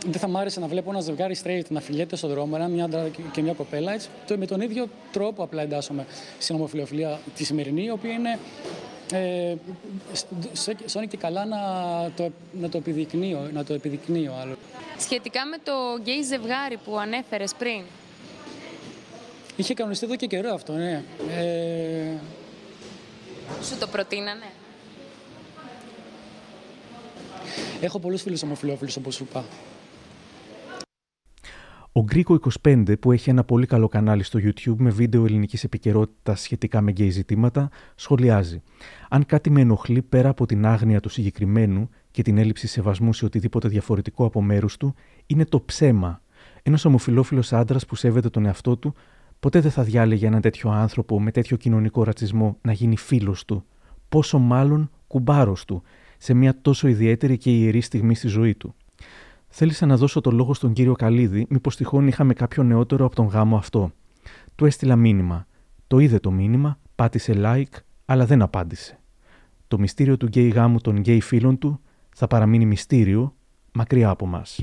Δεν 0.06 0.20
θα 0.20 0.28
μ' 0.28 0.36
άρεσε 0.36 0.60
να 0.60 0.66
βλέπω 0.66 0.90
ένα 0.90 1.00
ζευγάρι 1.00 1.36
straight 1.44 1.68
να 1.68 1.80
φιλιέται 1.80 2.16
στον 2.16 2.30
δρόμο, 2.30 2.52
ένα 2.56 2.68
μια 2.68 2.84
άντρα 2.84 3.08
και 3.32 3.42
μια 3.42 3.52
κοπέλα. 3.52 3.92
Έτσι, 3.92 4.08
το, 4.26 4.38
με 4.38 4.46
τον 4.46 4.60
ίδιο 4.60 4.88
τρόπο 5.12 5.42
απλά 5.42 5.62
εντάσσομαι 5.62 6.06
στην 6.38 6.54
ομοφιλοφιλία 6.54 7.20
τη 7.36 7.44
σημερινή, 7.44 7.84
η 7.84 7.90
οποία 7.90 8.12
είναι 8.12 8.38
ε, 9.12 9.54
σώνει 10.86 11.06
και 11.06 11.16
καλά 11.16 11.44
να 11.44 11.60
το, 12.16 12.30
να 12.60 12.68
το 12.68 12.78
επιδεικνύω, 12.78 13.50
να 13.52 13.64
το 13.64 13.74
επιδεικνύω 13.74 14.34
άλλο. 14.40 14.56
Σχετικά 14.98 15.46
με 15.46 15.56
το 15.62 15.72
γκέι 16.00 16.22
ζευγάρι 16.22 16.76
που 16.84 16.98
ανέφερες 16.98 17.54
πριν. 17.58 17.82
Είχε 19.58 19.74
κανονιστεί 19.74 20.04
εδώ 20.04 20.16
και 20.16 20.26
καιρό 20.26 20.50
αυτό, 20.54 20.72
ναι. 20.72 21.02
Ε... 21.38 22.16
Σου 23.62 23.78
το 23.78 23.86
προτείνανε; 23.86 24.52
Έχω 27.80 27.98
πολλούς 27.98 28.22
φίλους 28.22 28.42
ομοφυλόφιλους, 28.42 28.96
όπως 28.96 29.14
σου 29.14 29.26
είπα. 29.28 29.44
Ο 31.92 32.02
Γκρίκο 32.02 32.40
25, 32.62 32.92
που 33.00 33.12
έχει 33.12 33.30
ένα 33.30 33.44
πολύ 33.44 33.66
καλό 33.66 33.88
κανάλι 33.88 34.22
στο 34.22 34.38
YouTube 34.42 34.76
με 34.76 34.90
βίντεο 34.90 35.24
ελληνικής 35.24 35.64
επικαιρότητας 35.64 36.40
σχετικά 36.40 36.80
με 36.80 36.90
γκέι 36.90 37.10
ζητήματα, 37.10 37.70
σχολιάζει. 37.94 38.62
Αν 39.08 39.26
κάτι 39.26 39.50
με 39.50 39.60
ενοχλεί 39.60 40.02
πέρα 40.02 40.28
από 40.28 40.46
την 40.46 40.66
άγνοια 40.66 41.00
του 41.00 41.08
συγκεκριμένου 41.08 41.88
και 42.10 42.22
την 42.22 42.38
έλλειψη 42.38 42.66
σεβασμού 42.66 43.12
σε 43.12 43.24
οτιδήποτε 43.24 43.68
διαφορετικό 43.68 44.24
από 44.24 44.42
μέρους 44.42 44.76
του, 44.76 44.94
είναι 45.26 45.44
το 45.44 45.60
ψέμα. 45.60 46.22
Ένας 46.62 46.84
ομοφυλόφιλος 46.84 47.52
άντρας 47.52 47.86
που 47.86 47.94
σέβεται 47.94 48.28
τον 48.28 48.46
εαυτό 48.46 48.76
του, 48.76 48.94
ποτέ 49.40 49.60
δεν 49.60 49.70
θα 49.70 49.82
διάλεγε 49.82 50.26
έναν 50.26 50.40
τέτοιο 50.40 50.70
άνθρωπο 50.70 51.20
με 51.20 51.30
τέτοιο 51.30 51.56
κοινωνικό 51.56 52.04
ρατσισμό 52.04 52.56
να 52.62 52.72
γίνει 52.72 52.96
φίλος 52.96 53.44
του. 53.44 53.64
Πόσο 54.08 54.38
μάλλον 54.38 54.90
κουμπάρος 55.06 55.64
του, 55.64 55.82
σε 56.18 56.34
μια 56.34 56.60
τόσο 56.60 56.88
ιδιαίτερη 56.88 57.36
και 57.36 57.50
ιερή 57.50 57.80
στιγμή 57.80 58.14
στη 58.14 58.28
ζωή 58.28 58.54
του. 58.54 58.74
Θέλησα 59.48 59.86
να 59.86 59.96
δώσω 59.96 60.20
το 60.20 60.30
λόγο 60.30 60.54
στον 60.54 60.72
κύριο 60.72 60.92
Καλίδη, 60.92 61.46
μήπως 61.48 61.76
τυχόν 61.76 62.06
είχαμε 62.06 62.32
κάποιο 62.32 62.62
νεότερο 62.62 63.04
από 63.04 63.14
τον 63.14 63.26
γάμο 63.26 63.56
αυτό. 63.56 63.92
Του 64.54 64.64
έστειλα 64.64 64.96
μήνυμα. 64.96 65.46
Το 65.86 65.98
είδε 65.98 66.18
το 66.18 66.30
μήνυμα, 66.30 66.78
πάτησε 66.94 67.34
like, 67.36 67.78
αλλά 68.04 68.26
δεν 68.26 68.42
απάντησε. 68.42 69.00
Το 69.68 69.78
μυστήριο 69.78 70.16
του 70.16 70.26
γκέι 70.26 70.48
γάμου 70.48 70.78
των 70.78 70.96
γκέι 70.96 71.20
φίλων 71.20 71.58
του 71.58 71.80
θα 72.14 72.26
παραμείνει 72.26 72.66
μυστήριο 72.66 73.34
μακριά 73.72 74.08
από 74.08 74.26
μας. 74.26 74.60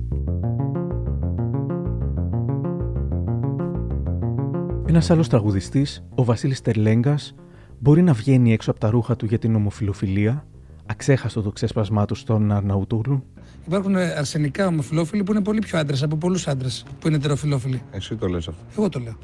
Ένας 4.88 5.10
άλλος 5.10 5.30
τραγουδιστής, 5.30 6.04
ο 6.16 6.24
Βασίλης 6.24 6.62
Τερλέγκας, 6.62 7.36
μπορεί 7.80 8.02
να 8.02 8.14
βγαίνει 8.14 8.54
έξω 8.54 8.72
από 8.72 8.80
τα 8.80 8.90
ρούχα 8.90 9.16
του 9.16 9.26
για 9.26 9.40
την 9.40 9.56
ομοφιλοφιλία, 9.56 10.46
αξέχαστο 10.86 11.42
το 11.42 11.52
ξέσπασμά 11.52 12.06
του 12.06 12.16
στον 12.16 12.52
Αρναούτογλου. 12.52 13.24
Υπάρχουν 13.66 13.96
αρσενικά 13.96 14.68
ομοφιλόφιλοι 14.68 15.24
που 15.24 15.32
είναι 15.32 15.42
πολύ 15.42 15.60
πιο 15.60 15.80
άντρες 15.80 16.04
από 16.04 16.16
πολλούς 16.16 16.48
άντρες 16.48 16.86
που 17.00 17.08
είναι 17.08 17.20
τεροφιλόφιλοι. 17.20 17.82
Εσύ 17.92 18.16
το 18.16 18.28
λες 18.28 18.48
αυτό. 18.48 18.64
Εγώ 18.78 18.90
το 18.90 19.00
λέω. 19.00 19.16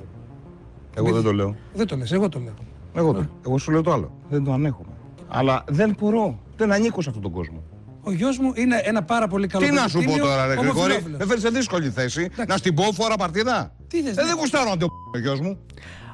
Εγώ 0.96 1.12
δεν 1.12 1.24
το 1.24 1.34
λέω. 1.34 1.56
Δεν 1.74 1.88
το 1.88 1.96
λες, 1.96 2.12
εγώ 2.12 2.30
το 2.30 2.40
λέω. 2.40 2.54
Εγώ, 2.94 3.14
το, 3.14 3.26
εγώ 3.46 3.58
σου 3.58 3.72
λέω 3.72 3.82
το 3.82 3.92
άλλο. 3.92 4.12
Δεν 4.30 4.44
το 4.44 4.54
ανέχομαι. 4.54 4.92
Αλλά 5.28 5.64
δεν 5.68 5.96
μπορώ. 6.00 6.40
Δεν 6.58 6.72
ανήκω 6.72 7.02
σε 7.02 7.10
αυτόν 7.10 7.24
τον 7.24 7.32
κόσμο. 7.32 7.64
Ο 8.04 8.12
γιος 8.12 8.38
μου 8.38 8.52
είναι 8.56 8.82
ένα 8.84 9.04
πάρα 9.04 9.28
πολύ 9.28 9.48
καλό 9.48 9.66
Τι 9.66 9.72
να 9.72 9.88
σου 9.88 10.04
πω 10.04 10.18
τώρα, 10.18 10.48
Ρε 10.48 10.54
Γρηγόρη, 10.54 11.04
με 11.18 11.26
φέρει 11.26 11.40
σε 11.40 11.50
δύσκολη 11.50 11.90
θέση. 11.90 12.30
Να 12.48 12.58
στην 12.58 12.74
πω 12.74 12.84
φορά 12.84 13.16
παρτίδα. 13.16 13.76
Τι 13.92 14.02
θες, 14.02 14.18
ε, 14.18 14.24
δεν 14.24 14.36
γουστάρω 14.38 14.70
να 14.70 14.78
το 14.78 14.88
ο 15.14 15.18
γιος 15.18 15.40
μου. 15.40 15.58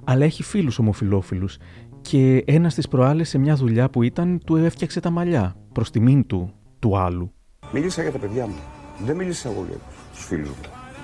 Αλλά 0.04 0.26
έχει 0.26 0.44
φίλους 0.44 0.80
ομοφυλόφιλους 0.80 1.58
και 2.02 2.44
ένας 2.48 2.74
στι 2.74 2.82
προάλλες 2.90 3.30
σε 3.30 3.38
μια 3.38 3.56
δουλειά 3.56 3.90
που 3.90 4.04
ήταν 4.04 4.40
του 4.46 4.56
έφτιαξε 4.56 5.00
τα 5.00 5.10
μαλλιά 5.10 5.56
προς 5.74 5.92
τιμήν 5.92 6.28
του, 6.28 6.54
του 6.80 6.98
άλλου. 6.98 7.32
Μίλησα 7.72 8.02
για 8.02 8.12
τα 8.12 8.18
παιδιά 8.18 8.48
μου. 8.48 8.56
Δεν 9.06 9.16
μίλησα 9.16 9.50
εγώ 9.50 9.66
για 9.70 9.78
τους 10.14 10.26
φίλους 10.26 10.48
μου. 10.50 10.56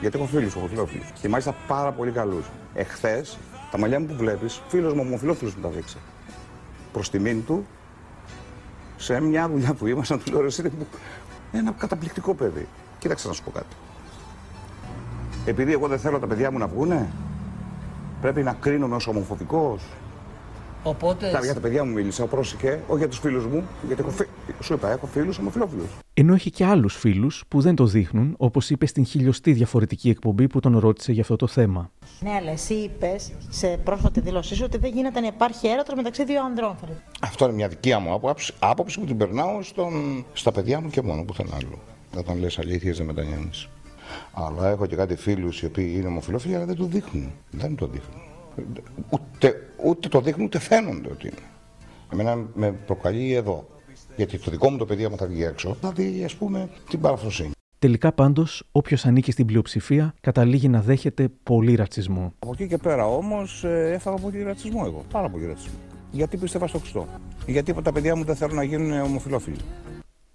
Γιατί 0.01 0.17
έχω 0.17 0.27
φίλους 0.27 0.55
ομοφυλόφιλους. 0.55 1.11
Και 1.21 1.29
μάλιστα 1.29 1.55
πάρα 1.67 1.91
πολύ 1.91 2.11
καλούς. 2.11 2.45
Εχθές 2.73 3.37
τα 3.71 3.77
μαλλιά 3.77 3.99
μου 3.99 4.05
που 4.05 4.15
βλέπεις, 4.15 4.61
φίλος 4.67 4.93
μου 4.93 5.01
ομοφυλόφιλος 5.05 5.55
μου 5.55 5.61
τα 5.61 5.69
δείξε. 5.69 5.97
Προς 6.91 7.09
τιμήν 7.09 7.45
του, 7.45 7.65
σε 8.97 9.19
μια 9.19 9.49
δουλειά 9.49 9.73
που 9.73 9.87
ήμασταν, 9.87 10.23
του 10.23 10.31
λέω 10.31 10.45
εσύ 10.45 10.71
ένα 11.51 11.71
καταπληκτικό 11.71 12.33
παιδί. 12.33 12.67
Κοίταξε 12.99 13.27
να 13.27 13.33
σου 13.33 13.43
πω 13.43 13.51
κάτι. 13.51 13.75
Επειδή 15.45 15.71
εγώ 15.71 15.87
δεν 15.87 15.99
θέλω 15.99 16.19
τα 16.19 16.27
παιδιά 16.27 16.51
μου 16.51 16.57
να 16.57 16.67
βγούνε, 16.67 17.09
πρέπει 18.21 18.43
να 18.43 18.53
κρίνομαι 18.53 18.95
ως 18.95 19.07
ομοφοβικός. 19.07 19.81
Οπότε... 20.83 21.31
Τα, 21.31 21.39
για 21.39 21.53
τα 21.53 21.59
παιδιά 21.59 21.83
μου 21.83 21.91
μίλησα, 21.91 22.25
πρόσεχε, 22.25 22.81
όχι 22.87 22.97
για 22.97 23.07
τους 23.09 23.19
φίλους 23.19 23.45
μου, 23.45 23.63
γιατί 23.87 24.01
έχω 24.01 24.11
φι... 24.11 24.25
σου 24.61 24.73
είπα, 24.73 24.91
έχω 24.91 25.05
φίλους 25.05 25.37
ομοφυλόφιλους. 25.37 25.85
Ενώ 26.13 26.33
έχει 26.33 26.49
και 26.49 26.65
άλλους 26.65 26.95
φίλους 26.95 27.43
που 27.47 27.61
δεν 27.61 27.75
το 27.75 27.85
δείχνουν, 27.85 28.35
όπως 28.37 28.69
είπες 28.69 28.89
στην 28.89 29.05
χιλιοστή 29.05 29.51
διαφορετική 29.51 30.09
εκπομπή 30.09 30.47
που 30.47 30.59
τον 30.59 30.79
ρώτησε 30.79 31.11
για 31.11 31.21
αυτό 31.21 31.35
το 31.35 31.47
θέμα. 31.47 31.91
Ναι, 32.19 32.31
αλλά 32.31 32.51
εσύ 32.51 32.73
είπες 32.73 33.31
σε 33.49 33.77
πρόσφατη 33.83 34.19
δήλωσή 34.19 34.55
σου 34.55 34.63
ότι 34.65 34.77
δεν 34.77 34.91
γίνεται 34.93 35.19
να 35.19 35.27
υπάρχει 35.27 35.67
έρωτα 35.67 35.95
μεταξύ 35.95 36.23
δύο 36.25 36.43
ανδρών. 36.43 36.75
Αυτό 37.21 37.45
είναι 37.45 37.53
μια 37.53 37.67
δικιά 37.67 37.99
μου 37.99 38.13
άποψη, 38.13 38.53
άποψη 38.59 38.99
που 38.99 39.05
την 39.05 39.17
περνάω 39.17 39.61
στον... 39.61 40.25
στα 40.33 40.51
παιδιά 40.51 40.81
μου 40.81 40.89
και 40.89 41.01
μόνο, 41.01 41.23
πουθενά 41.23 41.55
άλλο. 41.55 41.79
Όταν 42.17 42.39
λες 42.39 42.59
αλήθεια, 42.59 42.93
δεν 42.93 43.05
μετανιώνεις. 43.05 43.69
Αλλά 44.33 44.69
έχω 44.69 44.85
και 44.85 44.95
κάτι 44.95 45.15
φίλους 45.15 45.61
οι 45.61 45.65
οποίοι 45.65 45.93
είναι 45.97 46.07
ομοφυλόφιλοι, 46.07 46.55
αλλά 46.55 46.65
δεν 46.65 46.75
το 46.75 46.85
δείχνουν. 46.85 47.31
Δεν 47.51 47.75
το 47.75 47.87
δείχνουν. 47.87 48.21
Ούτε, 49.09 49.53
ούτε 49.83 50.07
το 50.07 50.21
δείχνουν, 50.21 50.45
ούτε 50.45 50.59
φαίνονται 50.59 51.09
ότι 51.11 51.27
είναι. 51.27 51.47
Εμένα 52.13 52.45
με 52.53 52.71
προκαλεί 52.71 53.33
εδώ. 53.33 53.67
Γιατί 54.15 54.39
το 54.39 54.51
δικό 54.51 54.69
μου 54.69 54.77
το 54.77 54.85
παιδί, 54.85 55.05
άμα 55.05 55.17
θα 55.17 55.27
βγει 55.27 55.43
έξω, 55.43 55.77
θα 55.81 55.91
δει, 55.91 56.23
ας 56.23 56.35
πούμε, 56.35 56.69
την 56.89 56.99
παραφροσύνη. 56.99 57.51
Τελικά 57.79 58.11
πάντως, 58.11 58.63
όποιος 58.71 59.05
ανήκει 59.05 59.31
στην 59.31 59.45
πλειοψηφία 59.45 60.13
καταλήγει 60.21 60.67
να 60.67 60.81
δέχεται 60.81 61.29
πολύ 61.43 61.75
ρατσισμό. 61.75 62.33
Από 62.39 62.51
εκεί 62.53 62.67
και 62.67 62.77
πέρα 62.77 63.07
όμως 63.07 63.63
έφαγα 63.65 64.15
πολύ 64.15 64.43
ρατσισμό 64.43 64.83
εγώ. 64.85 65.03
Πάρα 65.11 65.29
πολύ 65.29 65.45
ρατσισμό. 65.45 65.77
Γιατί 66.11 66.37
πίστευα 66.37 66.67
στο 66.67 66.79
Χριστό. 66.79 67.07
Γιατί 67.45 67.73
τα 67.73 67.91
παιδιά 67.91 68.15
μου 68.15 68.23
δεν 68.23 68.35
θέλουν 68.35 68.55
να 68.55 68.63
γίνουν 68.63 69.01
ομοφυλόφιλοι. 69.01 69.57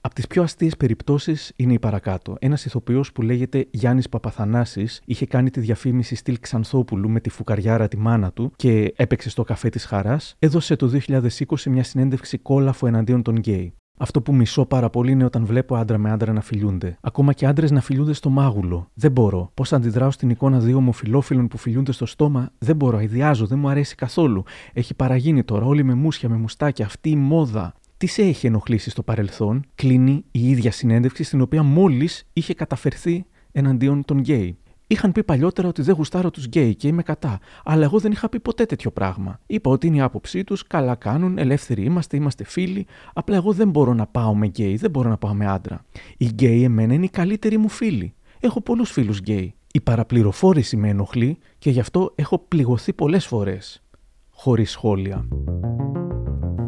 Από 0.01 0.15
τις 0.15 0.27
πιο 0.27 0.43
αστείες 0.43 0.77
περιπτώσεις 0.77 1.53
είναι 1.57 1.73
η 1.73 1.79
παρακάτω. 1.79 2.37
Ένας 2.39 2.65
ηθοποιός 2.65 3.13
που 3.13 3.23
λέγεται 3.23 3.67
Γιάννης 3.71 4.09
Παπαθανάσης 4.09 5.01
είχε 5.05 5.27
κάνει 5.27 5.51
τη 5.51 5.61
διαφήμιση 5.61 6.15
στυλ 6.15 6.39
Ξανθόπουλου 6.41 7.09
με 7.09 7.21
τη 7.21 7.31
φουκαριάρα 7.31 7.89
τη 7.89 7.97
μάνα 7.97 8.33
του 8.33 8.53
και 8.57 8.93
έπαιξε 8.97 9.31
στο 9.31 9.43
καφέ 9.43 9.69
της 9.69 9.85
Χαράς, 9.85 10.35
έδωσε 10.39 10.77
το 10.77 10.91
2020 11.09 11.63
μια 11.71 11.85
συνέντευξη 11.85 12.39
κόλαφο 12.39 12.87
εναντίον 12.87 13.23
των 13.23 13.37
γκέι. 13.37 13.75
Αυτό 14.01 14.23
που 14.23 14.35
μισώ 14.35 14.67
πάρα 14.67 14.91
πολύ 14.91 15.11
είναι 15.11 15.25
όταν 15.25 15.45
βλέπω 15.45 15.77
άντρα 15.77 15.99
με 15.99 16.11
άντρα 16.11 16.33
να 16.33 16.41
φιλιούνται. 16.41 16.97
Ακόμα 17.01 17.33
και 17.33 17.47
άντρες 17.47 17.71
να 17.71 17.81
φιλιούνται 17.81 18.13
στο 18.13 18.31
μάγουλο. 18.31 18.91
Δεν 18.95 19.13
μπορώ. 19.13 19.51
Πώς 19.55 19.73
αντιδράω 19.73 20.11
στην 20.11 20.31
εικόνα 20.31 20.59
δύο 20.59 20.77
ομοφυλόφιλων 20.77 21.49
που 21.49 21.59
φιλιούνται 21.59 21.93
στο 21.93 22.07
στόμα, 22.07 22.51
δεν 22.59 22.77
μπορώ. 22.77 22.97
Αηδιάζω, 22.97 23.47
δεν 23.47 23.59
μου 23.59 23.69
αρέσει 23.69 23.95
καθόλου. 23.95 24.43
Έχει 24.73 24.95
παραγίνει 24.95 25.45
τώρα 25.45 25.65
όλοι 25.65 25.83
με 25.83 25.95
μούσια, 25.95 26.29
με 26.29 26.37
μουστάκια. 26.37 26.85
Αυτή 26.85 27.11
η 27.11 27.17
μόδα. 27.17 27.75
Τι 27.99 28.07
σε 28.07 28.23
έχει 28.23 28.47
ενοχλήσει 28.47 28.91
στο 28.91 29.03
παρελθόν, 29.03 29.65
κλείνει 29.75 30.25
η 30.31 30.49
ίδια 30.51 30.71
συνέντευξη 30.71 31.23
στην 31.23 31.41
οποία 31.41 31.63
μόλις 31.63 32.29
είχε 32.33 32.55
καταφερθεί 32.55 33.25
εναντίον 33.53 34.05
των 34.05 34.19
γκέι. 34.19 34.59
Είχαν 34.87 35.13
πει 35.13 35.25
παλιότερα 35.25 35.69
ότι 35.69 35.83
δεν 35.83 35.95
γουστάρω 35.95 36.31
τους 36.31 36.45
γκέι 36.45 36.75
και 36.75 36.89
είμαι 36.89 37.03
κατά. 37.03 37.39
Αλλά 37.65 37.85
εγώ 37.85 37.99
δεν 37.99 38.13
είχα 38.13 38.29
πει 38.29 38.41
ποτέ 38.41 38.65
τέτοιο 38.65 38.91
πράγμα. 38.91 39.41
Είπα 39.47 39.71
ότι 39.71 39.87
είναι 39.87 39.97
η 39.97 40.01
άποψή 40.01 40.45
τους, 40.45 40.67
καλά 40.67 40.95
κάνουν, 40.95 41.39
ελεύθεροι 41.39 41.83
είμαστε, 41.83 42.17
είμαστε 42.17 42.45
φίλοι. 42.45 42.87
Απλά 43.13 43.37
εγώ 43.37 43.53
δεν 43.53 43.71
μπορώ 43.71 43.95
να 43.95 44.07
πάω 44.07 44.35
με 44.35 44.47
γκέι, 44.47 44.77
δεν 44.77 44.91
μπορώ 44.91 45.09
να 45.09 45.17
πάω 45.17 45.35
με 45.35 45.47
άντρα. 45.47 45.85
Οι 46.17 46.25
γκέι 46.25 46.63
εμένα 46.63 46.95
είναι 46.95 47.05
οι 47.05 47.11
καλύτεροι 47.11 47.59
μου 47.59 47.69
φίλοι. 47.69 48.15
Έχω 48.41 48.61
πολλούς 48.61 48.91
φίλους 48.91 49.19
γκέι. 49.19 49.55
Η 49.73 49.81
παραπληροφόρηση 49.81 50.77
με 50.77 50.89
ενοχλεί 50.89 51.39
και 51.59 51.71
γι' 51.71 51.81
αυτό 51.81 52.13
έχω 52.15 52.39
πληγωθεί 52.39 52.93
πολλές 52.93 53.27
φορές. 53.27 53.83
Χωρίς 54.31 54.71
σχόλια. 54.71 55.29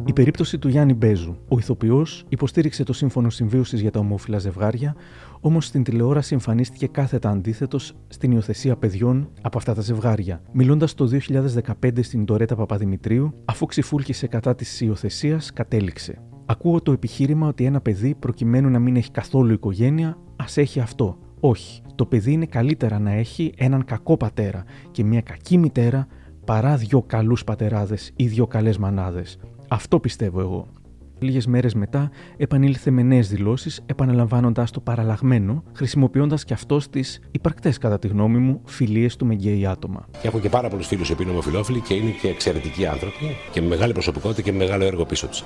Η 0.04 0.12
περίπτωση 0.12 0.58
του 0.58 0.68
Γιάννη 0.68 0.94
Μπέζου. 0.94 1.36
Ο 1.48 1.58
ηθοποιός 1.58 2.24
υποστήριξε 2.28 2.84
το 2.84 2.92
σύμφωνο 2.92 3.30
συμβίωσης 3.30 3.80
για 3.80 3.90
τα 3.90 3.98
ομόφυλα 3.98 4.38
ζευγάρια, 4.38 4.94
όμως 5.40 5.66
στην 5.66 5.82
τηλεόραση 5.82 6.34
εμφανίστηκε 6.34 6.86
κάθετα 6.86 7.30
αντίθετος 7.30 7.94
στην 8.08 8.32
υιοθεσία 8.32 8.76
παιδιών 8.76 9.30
από 9.40 9.58
αυτά 9.58 9.74
τα 9.74 9.80
ζευγάρια. 9.80 10.42
Μιλώντας 10.52 10.94
το 10.94 11.06
2015 11.82 12.02
στην 12.02 12.24
Τωρέτα 12.24 12.54
Παπαδημητρίου, 12.54 13.34
αφού 13.44 13.66
ξυφούλκησε 13.66 14.26
κατά 14.26 14.54
της 14.54 14.80
υιοθεσίας, 14.80 15.52
κατέληξε. 15.52 16.18
Ακούω 16.46 16.82
το 16.82 16.92
επιχείρημα 16.92 17.48
ότι 17.48 17.64
ένα 17.64 17.80
παιδί, 17.80 18.14
προκειμένου 18.14 18.70
να 18.70 18.78
μην 18.78 18.96
έχει 18.96 19.10
καθόλου 19.10 19.52
οικογένεια, 19.52 20.18
ας 20.36 20.56
έχει 20.56 20.80
αυτό. 20.80 21.18
Όχι. 21.40 21.82
Το 21.94 22.06
παιδί 22.06 22.32
είναι 22.32 22.46
καλύτερα 22.46 22.98
να 22.98 23.10
έχει 23.10 23.52
έναν 23.56 23.84
κακό 23.84 24.16
πατέρα 24.16 24.64
και 24.90 25.04
μια 25.04 25.20
κακή 25.20 25.58
μητέρα 25.58 26.06
παρά 26.44 26.76
δύο 26.76 27.02
καλούς 27.02 27.44
πατεράδες 27.44 28.12
ή 28.16 28.26
δύο 28.26 28.46
καλές 28.46 28.78
μανάδες. 28.78 29.38
Αυτό 29.72 30.00
πιστεύω 30.00 30.40
εγώ. 30.40 30.66
Λίγες 31.18 31.46
μέρες 31.46 31.74
μετά 31.74 32.10
επανήλθε 32.36 32.90
με 32.90 33.02
νέες 33.02 33.28
δηλώσεις, 33.28 33.82
επαναλαμβάνοντα 33.86 34.66
το 34.72 34.80
παραλλαγμένο, 34.80 35.64
χρησιμοποιώντας 35.72 36.44
και 36.44 36.52
αυτός 36.52 36.88
τις 36.88 37.20
υπαρκτές, 37.30 37.78
κατά 37.78 37.98
τη 37.98 38.08
γνώμη 38.08 38.38
μου, 38.38 38.60
φιλίες 38.64 39.16
του 39.16 39.26
με 39.26 39.34
γκέι 39.34 39.66
άτομα. 39.66 40.08
Και 40.20 40.28
έχω 40.28 40.40
και 40.40 40.48
πάρα 40.48 40.68
πολλούς 40.68 40.86
φίλους 40.86 41.14
που 41.14 41.22
είναι 41.22 41.30
ομοφυλόφιλοι 41.30 41.80
και 41.80 41.94
είναι 41.94 42.10
και 42.10 42.28
εξαιρετικοί 42.28 42.86
άνθρωποι 42.86 43.36
και 43.52 43.60
με 43.60 43.66
μεγάλη 43.68 43.92
προσωπικότητα 43.92 44.42
και 44.42 44.52
με 44.52 44.58
μεγάλο 44.58 44.84
έργο 44.84 45.04
πίσω 45.04 45.26
τους. 45.26 45.44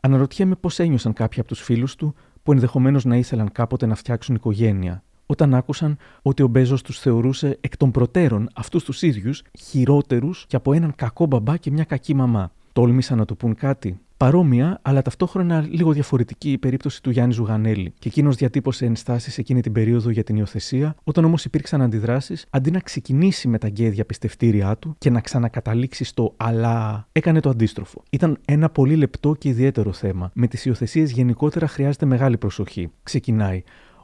Αναρωτιέμαι 0.00 0.54
πώς 0.54 0.78
ένιωσαν 0.78 1.12
κάποιοι 1.12 1.40
από 1.40 1.48
τους 1.48 1.60
φίλους 1.60 1.94
του 1.96 2.14
που 2.42 2.52
ενδεχομένως 2.52 3.04
να 3.04 3.16
ήθελαν 3.16 3.52
κάποτε 3.52 3.86
να 3.86 3.94
φτιάξουν 3.94 4.34
οικογένεια, 4.34 5.02
όταν 5.26 5.54
άκουσαν 5.54 5.96
ότι 6.22 6.42
ο 6.42 6.46
Μπέζος 6.46 6.82
τους 6.82 6.98
θεωρούσε 6.98 7.58
εκ 7.60 7.76
των 7.76 7.90
προτέρων 7.90 8.48
αυτούς 8.54 8.84
τους 8.84 9.02
ίδιους 9.02 9.42
χειρότερους 9.58 10.44
και 10.46 10.56
από 10.56 10.72
έναν 10.72 10.92
κακό 10.96 11.26
μπαμπά 11.26 11.56
και 11.56 11.70
μια 11.70 11.84
κακή 11.84 12.14
μαμά. 12.14 12.52
Τόλμησαν 12.72 13.18
να 13.18 13.24
του 13.24 13.36
πούν 13.36 13.54
κάτι. 13.54 14.00
Παρόμοια, 14.16 14.78
αλλά 14.82 15.02
ταυτόχρονα 15.02 15.66
λίγο 15.70 15.92
διαφορετική 15.92 16.52
η 16.52 16.58
περίπτωση 16.58 17.02
του 17.02 17.10
Γιάννη 17.10 17.32
Ζουγανέλη. 17.32 17.92
Και 17.98 18.08
εκείνος 18.08 18.36
διατύπωσε 18.36 18.84
ενστάσεις 18.84 19.38
εκείνη 19.38 19.60
την 19.60 19.72
περίοδο 19.72 20.10
για 20.10 20.24
την 20.24 20.36
υιοθεσία, 20.36 20.94
όταν 21.04 21.24
όμως 21.24 21.44
υπήρξαν 21.44 21.82
αντιδράσεις, 21.82 22.46
αντί 22.50 22.70
να 22.70 22.78
ξεκινήσει 22.78 23.48
με 23.48 23.58
τα 23.58 23.68
γκέδια 23.68 24.04
πιστευτήριά 24.04 24.76
του 24.76 24.94
και 24.98 25.10
να 25.10 25.20
ξανακαταλήξει 25.20 26.04
στο 26.04 26.34
αλλά, 26.36 27.08
έκανε 27.12 27.40
το 27.40 27.48
αντίστροφο. 27.48 28.02
Ήταν 28.10 28.38
ένα 28.44 28.70
πολύ 28.70 28.96
λεπτό 28.96 29.34
και 29.34 29.48
ιδιαίτερο 29.48 29.92
θέμα. 29.92 30.30
Με 30.34 30.46
τις 30.46 30.64
υιοθεσίες 30.64 31.10
γενικότερα 31.10 31.66
χρειάζεται 31.66 32.06
μεγάλη 32.06 32.38
προσοχή. 32.38 32.90
Ξεκινάει 33.02 33.62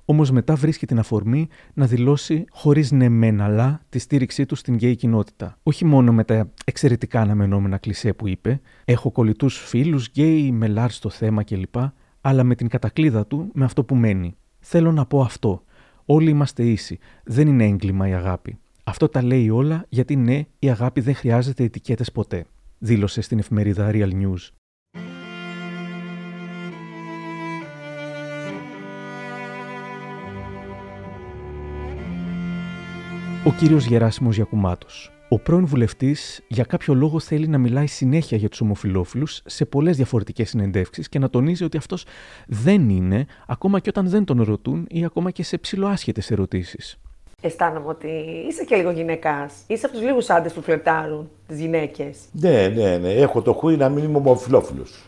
όμως 0.09 0.31
μετά 0.31 0.55
βρίσκει 0.55 0.87
την 0.87 0.99
αφορμή 0.99 1.49
να 1.75 1.87
δηλώσει 1.87 2.45
χωρίς 2.51 2.93
ναι 2.93 3.09
μεν 3.09 3.41
αλλά 3.41 3.81
τη 3.89 3.99
στήριξή 3.99 4.47
του 4.47 4.55
στην 4.55 4.75
γκέι 4.75 4.97
κοινότητα. 4.97 5.59
Όχι 5.63 5.85
μόνο 5.85 6.13
με 6.13 6.25
τα 6.25 6.51
εξαιρετικά 6.65 7.21
αναμενόμενα 7.21 7.79
κλισέ 7.79 8.13
που 8.13 8.29
είπε, 8.29 8.61
έχω 8.85 9.11
κολλητούς 9.11 9.59
φίλους 9.59 10.09
γκέι 10.09 10.53
είμαι 10.53 10.67
large 10.67 10.91
στο 10.91 11.11
θέμα 11.11 11.43
κλπ, 11.43 11.75
αλλά 12.21 12.45
με 12.45 12.55
την 12.55 12.69
κατακλείδα 12.69 13.27
του 13.27 13.51
με 13.55 13.65
αυτό 13.65 13.85
που 13.85 13.95
μένει. 13.95 14.37
Θέλω 14.59 14.93
να 14.93 15.07
πω 15.07 15.21
αυτό. 15.21 15.63
Όλοι 16.05 16.31
είμαστε 16.31 16.63
ίσοι. 16.63 16.99
Δεν 17.25 17.49
είναι 17.49 17.65
έγκλημα 17.65 18.09
η 18.09 18.15
αγάπη. 18.15 18.59
Αυτό 18.85 19.09
τα 19.09 19.23
λέει 19.23 19.51
όλα 19.51 19.85
γιατί 19.89 20.17
ναι, 20.17 20.47
η 20.59 20.71
αγάπη 20.71 21.01
δεν 21.01 21.15
χρειάζεται 21.15 21.65
ετικέτες 21.65 22.13
ποτέ, 22.13 22.47
δήλωσε 22.79 23.21
στην 23.21 23.39
εφημερίδα 23.39 23.91
Real 23.93 24.13
News. 24.13 24.49
Ο 33.47 33.53
κύριος 33.59 33.85
Γεράσιμος 33.87 34.37
Γιακουμάτος. 34.37 35.11
Ο 35.29 35.39
πρώην 35.39 35.67
βουλευτής 35.67 36.43
για 36.49 36.65
κάποιο 36.65 36.95
λόγο 36.95 37.21
θέλει 37.21 37.49
να 37.49 37.59
μιλάει 37.59 37.87
συνέχεια 37.87 38.37
για 38.37 38.49
τους 38.49 38.61
ομοφυλόφιλους 38.61 39.41
σε 39.45 39.65
πολλές 39.65 39.97
διαφορετικές 39.97 40.49
συνεντεύξεις 40.49 41.09
και 41.09 41.19
να 41.19 41.31
τονίζει 41.31 41.65
ότι 41.65 41.77
αυτός 41.77 42.05
δεν 42.47 42.89
είναι, 42.89 43.27
ακόμα 43.47 43.79
και 43.79 43.89
όταν 43.89 44.09
δεν 44.09 44.25
τον 44.25 44.43
ρωτούν 44.43 44.87
ή 44.89 45.05
ακόμα 45.05 45.31
και 45.31 45.43
σε 45.43 45.59
ψηλοάσχετε 45.59 46.23
ερωτήσεις. 46.29 46.99
Αισθάνομαι 47.41 47.87
ότι 47.89 48.09
είσαι 48.49 48.65
και 48.65 48.77
λίγο 48.77 48.91
γυναικάς. 48.91 49.53
Είσαι 49.67 49.87
από 49.87 49.95
τους 49.95 50.05
λίγους 50.05 50.31
άντρες 50.31 50.53
που 50.53 50.63
φλερτάρουν 50.63 51.31
τις 51.47 51.61
γυναίκες. 51.61 52.17
Ναι, 52.33 52.69
ναι, 52.69 52.97
ναι. 52.97 53.13
Έχω 53.13 53.43
το 53.43 53.53
χούι 53.53 53.77
να 53.77 53.89
μην 53.89 54.05
είμαι 54.05 54.17
ομοφυλόφιλος. 54.17 55.05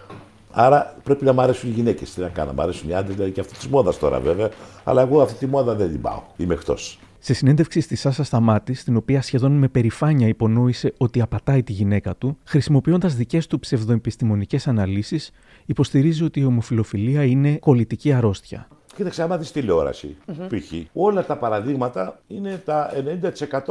Άρα 0.50 0.96
πρέπει 1.04 1.24
να 1.24 1.32
μ' 1.32 1.40
αρέσουν 1.40 1.70
οι 1.70 1.72
γυναίκες. 1.72 2.14
Τι 2.14 2.20
να 2.20 2.28
κάνω, 2.28 2.52
μ' 2.52 2.60
αρέσουν 2.60 2.88
οι 2.88 2.94
άντρες, 2.94 3.14
δηλαδή 3.14 3.32
και 3.32 3.40
αυτή 3.40 3.54
της 3.54 3.68
μόδας 3.68 3.98
τώρα 3.98 4.20
βέβαια. 4.20 4.50
Αλλά 4.84 5.02
εγώ 5.02 5.22
αυτή 5.22 5.38
τη 5.38 5.46
μόδα 5.46 5.74
δεν 5.74 5.90
την 5.90 6.00
πάω. 6.00 6.22
Είμαι 6.36 6.54
εκτός. 6.54 6.98
Σε 7.28 7.34
συνέντευξη 7.34 7.80
στη 7.80 7.96
Σάσα 7.96 8.24
Σταμάτη, 8.24 8.74
στην 8.74 8.96
οποία 8.96 9.22
σχεδόν 9.22 9.52
με 9.52 9.68
περηφάνεια 9.68 10.28
υπονόησε 10.28 10.92
ότι 10.98 11.20
απατάει 11.20 11.62
τη 11.62 11.72
γυναίκα 11.72 12.16
του, 12.16 12.38
χρησιμοποιώντας 12.44 13.14
δικές 13.14 13.46
του 13.46 13.58
ψευδοεπιστημονικές 13.58 14.68
αναλύσεις, 14.68 15.30
υποστηρίζει 15.66 16.24
ότι 16.24 16.40
η 16.40 16.44
ομοφιλοφιλία 16.44 17.24
είναι 17.24 17.56
κολλητική 17.56 18.12
αρρώστια. 18.12 18.68
Κοίταξε, 18.96 19.22
άμα 19.22 19.36
δεις 19.36 19.52
τηλεόραση, 19.52 20.16
mm-hmm. 20.26 20.46
π.χ., 20.48 20.72
όλα 20.92 21.24
τα 21.24 21.36
παραδείγματα 21.38 22.20
είναι 22.26 22.62
τα 22.64 22.90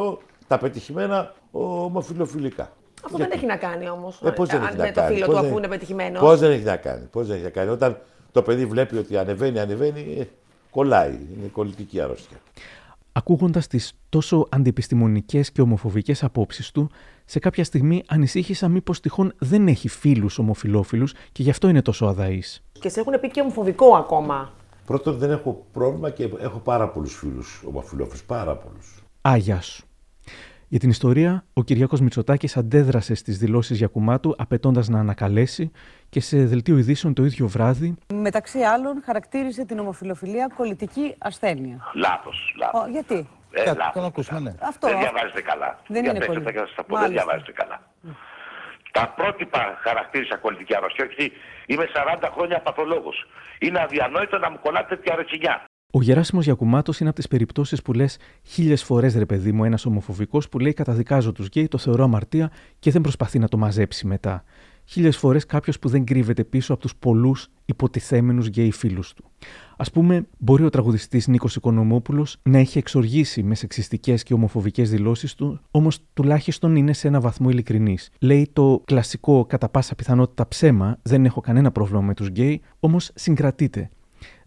90% 0.05 0.17
τα 0.47 0.57
πετυχημένα 0.57 1.33
ομοφιλοφιλικά. 1.51 2.71
Αυτό 3.05 3.17
δεν 3.17 3.31
έχει 3.31 3.45
να 3.45 3.55
κάνει 3.55 3.89
όμως. 3.89 4.21
Ε, 4.25 4.29
πώς 4.29 4.47
δεν 4.49 4.61
έχει 4.61 4.77
με 4.77 4.85
να 4.85 4.91
το 4.91 5.01
φίλο 5.01 5.25
του, 5.25 5.37
αφού 5.37 5.57
είναι 5.57 5.67
πετυχημένος. 5.67 6.21
Πώς 6.21 6.39
δεν 6.39 6.51
έχει 6.51 6.63
να 6.63 6.75
κάνει; 6.75 7.05
Πώς 7.11 7.27
δεν 7.27 7.35
έχει 7.35 7.45
να 7.45 7.49
κάνει; 7.49 7.69
Όταν 7.69 8.01
το 8.31 8.41
παιδί 8.41 8.65
βλέπει 8.65 8.97
ότι 8.97 9.17
ανεβαίνει, 9.17 9.59
ανεβαίνει, 9.59 10.15
ε, 10.19 10.23
κολλάει. 10.69 11.19
Είναι 11.37 11.47
κολλητική 11.51 12.01
αρρώστια. 12.01 12.37
Ακούγοντας 13.17 13.67
τις 13.67 13.93
τόσο 14.09 14.47
αντιεπιστημονικές 14.49 15.51
και 15.51 15.61
ομοφοβικές 15.61 16.23
απόψεις 16.23 16.71
του, 16.71 16.89
σε 17.25 17.39
κάποια 17.39 17.63
στιγμή 17.63 18.03
ανησύχησα 18.07 18.67
μήπως 18.67 18.99
τυχόν 18.99 19.33
δεν 19.37 19.67
έχει 19.67 19.87
φίλους 19.87 20.37
ομοφυλόφιλου 20.37 21.07
και 21.31 21.43
γι' 21.43 21.49
αυτό 21.49 21.67
είναι 21.69 21.81
τόσο 21.81 22.05
αδαής. 22.05 22.63
Και 22.79 22.89
σε 22.89 22.99
έχουν 22.99 23.19
πει 23.19 23.29
και 23.29 23.41
ομοφοβικό 23.41 23.95
ακόμα. 23.95 24.53
Πρώτον, 24.85 25.17
δεν 25.17 25.31
έχω 25.31 25.65
πρόβλημα 25.71 26.09
και 26.09 26.29
έχω 26.39 26.59
πάρα 26.59 26.89
πολλούς 26.89 27.15
φίλους 27.15 27.63
ομοφυλόφιλου. 27.67 28.23
Πάρα 28.25 28.55
πολλούς. 28.55 29.03
Άγιας 29.21 29.65
σου. 29.65 29.86
Για 30.69 30.79
την 30.79 30.89
ιστορία, 30.89 31.45
ο 31.53 31.63
Κυριάκος 31.63 31.99
Μητσοτάκης 32.01 32.57
αντέδρασε 32.57 33.15
στις 33.15 33.37
δηλώσεις 33.37 33.77
Γιακουμάτου, 33.77 34.35
απαιτώντας 34.37 34.87
να 34.87 34.99
ανακαλέσει 34.99 35.71
και 36.09 36.19
σε 36.19 36.45
δελτίο 36.45 36.77
ειδήσεων 36.77 37.13
το 37.13 37.25
ίδιο 37.25 37.47
βράδυ. 37.47 37.95
Μεταξύ 38.13 38.59
άλλων, 38.59 39.01
χαρακτήρισε 39.05 39.65
την 39.65 39.79
ομοφιλοφιλία 39.79 40.51
κολλητική 40.55 41.15
ασθένεια. 41.17 41.77
Λάθος. 41.95 42.55
Λάθος. 42.57 42.89
γιατί; 42.89 43.27
Ε, 43.51 43.63
Κάτι, 43.63 43.77
λάθος. 43.77 44.05
ακούσουμε, 44.05 44.39
ναι. 44.39 44.53
Αυτό, 44.61 44.87
δεν 44.87 44.99
διαβάζετε 44.99 45.41
καλά. 45.41 45.79
Δεν 45.87 46.03
Για 46.03 46.11
είναι 46.15 46.25
πολύ. 46.25 46.41
Θα 46.41 46.51
σας 46.55 46.73
τα 46.75 46.83
πω, 46.83 46.97
δεν 46.97 47.09
διαβάζετε 47.11 47.51
καλά. 47.51 47.81
Τα 48.91 49.13
πρότυπα 49.17 49.77
χαρακτήρισα 49.83 50.35
κολλητική 50.37 50.75
αρρωσία, 50.75 51.05
γιατί 51.05 51.31
είμαι 51.65 51.85
40 51.93 52.29
χρόνια 52.33 52.59
παθολόγος. 52.61 53.25
Είναι 53.59 53.79
αδιανόητο 53.81 54.37
να 54.37 54.49
μου 54.51 54.59
κολλάτε 54.61 54.95
τέτοια 54.95 55.15
ρετσινιά. 55.15 55.63
Ο 55.93 56.01
Γεράσιμος 56.01 56.45
Γιακουμάτος 56.45 56.99
είναι 56.99 57.09
από 57.09 57.17
τις 57.17 57.27
περιπτώσεις 57.27 57.81
που 57.81 57.93
λες 57.93 58.17
χίλιες 58.43 58.83
φορές 58.83 59.15
ρε 59.15 59.25
παιδί 59.25 59.51
μου, 59.51 59.63
ένας 59.63 59.85
ομοφοβικός 59.85 60.49
που 60.49 60.59
λέει 60.59 60.73
καταδικάζω 60.73 61.31
τους 61.31 61.47
γκέι, 61.47 61.67
το 61.67 61.77
θεωρώ 61.77 62.03
αμαρτία 62.03 62.51
και 62.79 62.91
δεν 62.91 63.01
προσπαθεί 63.01 63.39
να 63.39 63.47
το 63.47 63.57
μαζέψει 63.57 64.07
μετά. 64.07 64.43
Χίλιες 64.85 65.17
φορές 65.17 65.45
κάποιος 65.45 65.79
που 65.79 65.89
δεν 65.89 66.05
κρύβεται 66.05 66.43
πίσω 66.43 66.73
από 66.73 66.81
τους 66.81 66.95
πολλούς 66.95 67.47
υποτιθέμενους 67.65 68.47
γκέι 68.47 68.71
φίλους 68.71 69.13
του. 69.13 69.23
Α 69.77 69.83
πούμε, 69.83 70.27
μπορεί 70.37 70.63
ο 70.63 70.69
τραγουδιστής 70.69 71.27
Νίκος 71.27 71.55
Οικονομόπουλος 71.55 72.37
να 72.43 72.57
έχει 72.57 72.77
εξοργίσει 72.77 73.43
με 73.43 73.55
σεξιστικές 73.55 74.23
και 74.23 74.33
ομοφοβικές 74.33 74.89
δηλώσεις 74.89 75.35
του, 75.35 75.59
όμως 75.71 75.99
τουλάχιστον 76.13 76.75
είναι 76.75 76.93
σε 76.93 77.07
ένα 77.07 77.19
βαθμό 77.19 77.49
ειλικρινής. 77.49 78.09
Λέει 78.19 78.49
το 78.53 78.81
κλασικό 78.85 79.45
κατά 79.45 79.69
πάσα 79.69 79.95
πιθανότητα 79.95 80.47
ψέμα, 80.47 80.99
δεν 81.01 81.25
έχω 81.25 81.41
κανένα 81.41 81.71
πρόβλημα 81.71 82.01
με 82.01 82.13
τους 82.13 82.27
γκέι, 82.27 82.61
όμως 82.79 83.11
συγκρατείται. 83.15 83.89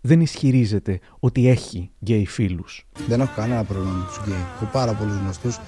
Δεν 0.01 0.21
ισχυρίζεται 0.21 1.01
ότι 1.19 1.49
έχει 1.49 1.91
γκέι 2.05 2.27
φίλους. 2.27 2.87
Δεν 3.09 3.21
έχω 3.21 3.33
κανένα 3.37 3.65
πρόβλημα 3.65 3.93
με 3.93 4.05
τους 4.05 4.21
γκέι. 4.27 4.45
Έχω 4.57 4.65
πάρα 4.73 4.93
πολλούς 4.93 5.17
γνωστούς. 5.17 5.59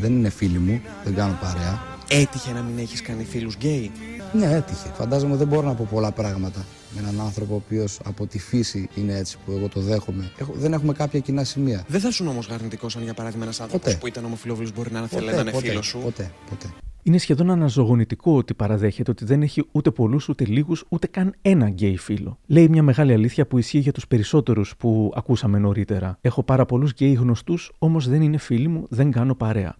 Δεν 0.00 0.12
είναι 0.12 0.28
φίλοι 0.28 0.58
μου, 0.58 0.80
δεν 1.04 1.14
κάνω 1.14 1.38
παρέα. 1.40 1.80
Έτυχε 2.08 2.52
να 2.52 2.62
μην 2.62 2.78
έχεις 2.78 3.02
κάνει 3.02 3.24
φίλους 3.24 3.54
γκέι; 3.54 3.90
Ναι, 4.32 4.46
έτυχε. 4.52 4.88
Φαντάζομαι 4.94 5.36
δεν 5.36 5.46
μπορώ 5.46 5.66
να 5.66 5.74
πω 5.74 5.88
πολλά 5.90 6.12
πράγματα 6.12 6.64
με 6.94 7.00
έναν 7.00 7.20
άνθρωπο 7.20 7.52
ο 7.54 7.56
οποίος 7.56 8.00
από 8.04 8.26
τη 8.26 8.38
φύση 8.38 8.88
είναι 8.94 9.16
έτσι 9.16 9.36
που 9.44 9.52
εγώ 9.52 9.68
το 9.68 9.80
δέχομαι. 9.80 10.30
Έχω, 10.38 10.52
δεν 10.56 10.72
έχουμε 10.72 10.92
κάποια 10.92 11.20
κοινά 11.20 11.44
σημεία. 11.44 11.84
Δεν 11.88 12.00
θα 12.00 12.10
'σουν 12.10 12.26
όμως 12.28 12.48
αρνητικός 12.48 12.86
αν 12.96 13.02
για 13.02 13.14
παράδειγμα 13.14 13.44
ένας 13.44 13.60
άνθρωπος 13.60 13.86
Ποτέ. 13.86 13.98
που 14.00 14.06
ήταν 14.06 14.24
ομοφυλόφιλος 14.24 14.70
μπορεί 14.74 14.92
να 14.92 14.98
είναι 14.98 15.08
θέλει 15.08 15.24
Ποτέ, 15.24 15.34
να 15.36 15.40
είναι 15.40 15.50
ποτέ, 15.50 15.68
φίλος 15.68 15.86
σου; 15.86 15.98
Ποτέ, 15.98 16.30
ποτέ. 16.50 16.66
Είναι 17.04 17.18
σχεδόν 17.18 17.50
αναζωογονητικό 17.50 18.36
ότι 18.36 18.54
παραδέχεται 18.54 19.10
ότι 19.10 19.24
δεν 19.24 19.42
έχει 19.42 19.64
ούτε 19.72 19.90
πολλούς, 19.90 20.28
ούτε 20.28 20.44
λίγους, 20.44 20.84
ούτε 20.88 21.06
καν 21.06 21.34
ένα 21.42 21.68
γκέι 21.68 21.96
φίλο. 21.96 22.38
Λέει 22.46 22.68
μια 22.68 22.82
μεγάλη 22.82 23.12
αλήθεια 23.12 23.46
που 23.46 23.58
ισχύει 23.58 23.78
για 23.78 23.92
τους 23.92 24.06
περισσότερους 24.06 24.76
που 24.76 25.12
ακούσαμε 25.14 25.58
νωρίτερα. 25.58 26.18
Έχω 26.20 26.42
πάρα 26.42 26.66
πολλούς 26.66 26.90
γκέι 26.90 27.12
γνωστούς, 27.12 27.72
όμως 27.78 28.08
δεν 28.08 28.22
είναι 28.22 28.38
φίλοι 28.38 28.68
μου, 28.68 28.86
δεν 28.88 29.10
κάνω 29.10 29.34
παρέα. 29.34 29.76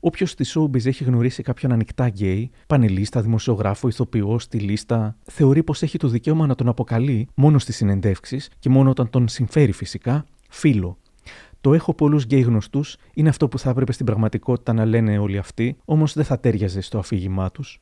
Όποιος 0.00 0.30
στη 0.30 0.44
showbiz 0.54 0.86
έχει 0.86 1.04
γνωρίσει 1.04 1.42
κάποιον 1.42 1.72
ανοιχτά 1.72 2.08
γκέι, 2.08 2.50
πανελίστα, 2.66 3.20
δημοσιογράφο, 3.22 3.88
ηθοποιό, 3.88 4.38
στιλίστα, 4.38 5.16
θεωρεί 5.24 5.62
πως 5.62 5.82
έχει 5.82 5.98
το 5.98 6.08
δικαίωμα 6.08 6.46
να 6.46 6.54
τον 6.54 6.68
αποκαλεί 6.68 7.28
μόνο 7.34 7.58
στις 7.58 7.76
συνεντεύξεις 7.76 8.50
και 8.58 8.68
μόνο 8.68 8.90
όταν 8.90 9.10
τον 9.10 9.28
συμφέρει 9.28 9.72
φυσικά, 9.72 10.26
φίλο. 10.48 10.98
Το 11.60 11.74
έχω 11.74 11.94
πολλούς 11.94 12.24
γκέι 12.24 12.40
γνωστούς 12.40 12.96
είναι 13.14 13.28
αυτό 13.28 13.48
που 13.48 13.58
θα 13.58 13.70
έπρεπε 13.70 13.92
στην 13.92 14.06
πραγματικότητα 14.06 14.72
να 14.72 14.84
λένε 14.84 15.18
όλοι 15.18 15.38
αυτοί, 15.38 15.76
όμως 15.84 16.12
δεν 16.12 16.24
θα 16.24 16.40
ταίριαζε 16.40 16.80
στο 16.80 16.98
αφήγημά 16.98 17.50
τους. 17.50 17.80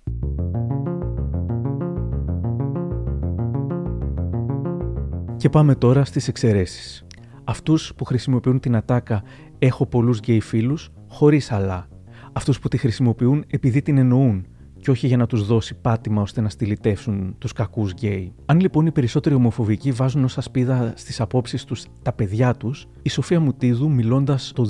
Και 5.37 5.49
πάμε 5.49 5.75
τώρα 5.75 6.05
στις 6.05 6.29
εξαιρέσεις. 6.29 7.07
Αυτούς 7.45 7.95
που 7.97 8.05
χρησιμοποιούν 8.05 8.61
την 8.61 8.77
ατάκα 8.77 9.23
«έχω 9.59 9.87
πολλούς 9.87 10.19
γκέι 10.19 10.41
φίλους» 10.41 10.91
χωρίς 11.09 11.53
αλλά. 11.53 11.89
Αυτούς 12.33 12.59
που 12.59 12.69
τη 12.69 12.77
χρησιμοποιούν 12.77 13.45
επειδή 13.47 13.83
την 13.83 13.99
εννοούν 13.99 14.47
και 14.85 14.91
όχι 14.91 15.07
για 15.07 15.17
να 15.17 15.27
τους 15.27 15.47
δώσει 15.47 15.75
πάτημα 15.75 16.23
ώστε 16.23 16.41
να 16.41 16.49
στηλιτεύσουν 16.49 17.35
τους 17.39 17.53
κακούς 17.53 17.93
γκέι. 17.93 18.35
Αν 18.47 18.61
λοιπόν 18.61 18.87
οι 18.87 18.93
περισσότεροι 18.93 19.35
ομοφοβικοί 19.35 19.93
βάζουν 19.93 20.25
ως 20.25 20.39
ασπίδα 20.39 20.93
στις 20.97 21.21
απόψεις 21.21 21.65
τους 21.65 21.85
τα 22.03 22.13
παιδιά 22.13 22.55
τους, 22.55 22.87
η 23.03 23.09
Σοφία 23.09 23.41
Μουτίδου 23.41 23.91
μιλώντας 23.91 24.53
το 24.55 24.69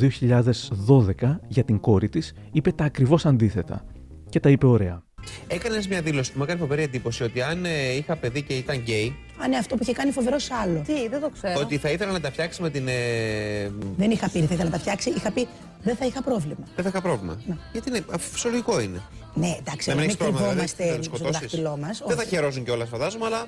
2012 1.19 1.37
για 1.49 1.65
την 1.65 1.81
κόρη 1.81 2.09
της 2.09 2.33
είπε 2.53 2.73
τα 2.73 2.85
ακριβώς 2.85 3.27
αντίθετα. 3.27 3.85
Και 4.29 4.41
τα 4.41 4.49
είπε 4.51 4.67
ωραία. 4.67 5.03
Έκανες 5.47 5.89
μια 5.89 6.01
δήλωση 6.01 6.33
που 6.33 6.39
μου 6.39 6.45
έκανε 6.45 6.61
φοβερή 6.61 6.83
εντύπωση 6.83 7.23
ότι 7.23 7.43
αν 7.43 7.65
ε, 7.65 7.97
είχα 7.97 8.17
παιδί 8.17 8.43
και 8.43 8.55
ήταν 8.55 8.77
γκέι, 8.77 9.17
Α, 9.43 9.49
ναι, 9.49 9.57
αυτό 9.57 9.77
που 9.77 9.83
είχε 9.83 9.93
κάνει 9.93 10.11
φοβερό 10.11 10.37
άλλο. 10.63 10.83
Τι, 10.87 11.09
δεν 11.09 11.21
το 11.21 11.31
ξέρω. 11.31 11.61
ότι 11.61 11.77
θα 11.77 11.91
ήθελα 11.91 12.13
να 12.13 12.21
τα 12.21 12.31
φτιάξει 12.31 12.63
με 12.63 12.71
την. 12.71 12.89
Ε, 12.89 13.71
Δεν 13.97 14.11
είχα 14.11 14.31
πει, 14.31 14.39
δεν 14.39 14.49
θα 14.49 14.55
ήθελα 14.55 14.71
να 14.71 14.77
τα 14.77 14.81
φτιάξει. 14.81 15.11
Είχα 15.11 15.33
πει, 15.33 15.47
δεν 15.85 15.97
θα 15.97 16.07
είχα 16.07 16.23
πρόβλημα. 16.23 16.65
δεν 16.75 16.85
θα 16.85 16.89
είχα 16.89 17.01
πρόβλημα. 17.01 17.41
Γιατί 17.73 17.89
είναι, 17.89 18.05
αφού 18.11 18.31
φυσιολογικό 18.31 18.81
είναι. 18.81 19.03
Ναι, 19.35 19.57
εντάξει, 19.59 19.89
Να 19.89 19.95
να 19.95 20.01
μην 20.01 20.11
μην 20.11 20.11
έχεις 20.11 20.17
πρόβλημα, 20.17 20.39
δηλαδή, 20.53 20.73
κρυβόμαστε 20.77 20.91
να 20.91 20.97
τους 20.97 21.07
στο 21.07 21.17
σκοτώσεις. 21.17 21.41
δάχτυλό 21.41 21.77
μας. 21.77 22.03
Δεν 22.07 22.17
θα 22.17 22.25
χαιρόζουν 22.25 22.65
κιόλας, 22.65 22.89
φαντάζομαι, 22.89 23.27
αλλά. 23.27 23.47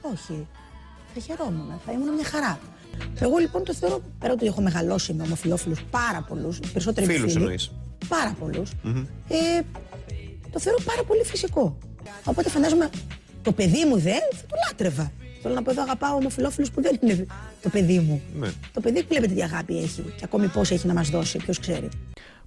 Όχι. 0.00 0.46
Θα 1.14 1.20
χαιρόμουν, 1.20 1.80
θα 1.86 1.92
ήμουν 1.92 2.14
μια 2.14 2.24
χαρά. 2.24 2.58
Εγώ 3.18 3.36
λοιπόν 3.38 3.64
το 3.64 3.74
θεωρώ, 3.74 4.00
πέρα 4.18 4.32
ότι 4.32 4.46
έχω 4.46 4.60
μεγαλώσει 4.60 5.12
με 5.12 5.22
ομοφυλόφιλους 5.22 5.82
πάρα 5.90 6.24
πολλούς, 6.28 6.58
περισσότεροι 6.72 7.06
Φίλους 7.06 7.32
φίλοι, 7.32 7.42
εννοείς. 7.42 7.70
Πάρα 8.08 8.34
πολλούς. 8.40 8.70
Ε, 9.28 9.60
το 10.52 10.58
θεωρώ 10.60 10.78
πάρα 10.84 11.02
πολύ 11.04 11.24
φυσικό. 11.24 11.78
Οπότε 12.24 12.48
φαντάζομαι 12.48 12.90
το 13.42 13.52
παιδί 13.52 13.84
μου 13.84 13.98
δεν, 13.98 14.20
θα 14.32 14.46
το 14.46 14.56
λάτρευα. 14.66 15.12
Θέλω 15.46 15.58
να 15.58 15.64
πω 15.64 15.70
εδώ 15.70 15.82
αγαπάω 15.82 16.16
ομοφυλόφιλους 16.16 16.70
που 16.70 16.82
δεν 16.82 16.98
είναι 17.00 17.26
το 17.62 17.68
παιδί 17.68 17.98
μου. 17.98 18.22
Ναι. 18.38 18.48
Το 18.72 18.80
παιδί 18.80 19.02
βλέπετε 19.08 19.34
τι 19.34 19.42
αγάπη 19.42 19.78
έχει 19.78 20.02
και 20.02 20.24
ακόμη 20.24 20.48
πώς 20.48 20.70
έχει 20.70 20.86
να 20.86 20.94
μας 20.94 21.10
δώσει, 21.10 21.38
ποιος 21.38 21.58
ξέρει. 21.58 21.88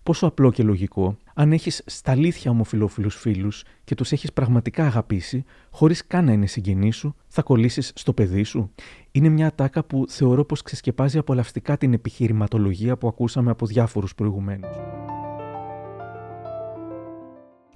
Πόσο 0.04 0.28
απλό 0.28 0.52
και 0.52 0.64
λογικό, 0.64 1.18
αν 1.34 1.52
έχεις 1.52 1.82
στα 1.86 2.12
αλήθεια 2.12 2.52
ομοφυλόφιλους 2.52 3.16
φίλους 3.16 3.64
και 3.84 3.96
τους 3.96 4.12
έχεις 4.12 4.34
πραγματικά 4.34 4.86
αγαπήσει, 4.86 5.46
χωρίς 5.72 6.08
καν 6.08 6.26
να 6.26 6.32
είναι 6.32 6.46
συγγενεί 6.46 6.92
σου, 6.92 7.16
θα 7.28 7.42
κολλήσεις 7.42 7.92
στο 7.96 8.14
παιδί 8.14 8.44
σου. 8.44 8.72
Είναι 9.12 9.30
μια 9.30 9.48
ατάκα 9.48 9.84
που 9.84 10.06
θεωρώ 10.10 10.46
πως 10.46 10.62
ξεσκεπάζει 10.62 11.18
απολαυστικά 11.18 11.78
την 11.78 11.94
επιχειρηματολογία 11.94 12.98
που 12.98 13.08
ακούσαμε 13.08 13.52
από 13.52 13.66
διάφορους 13.66 14.16
προηγουμένους. 14.16 14.78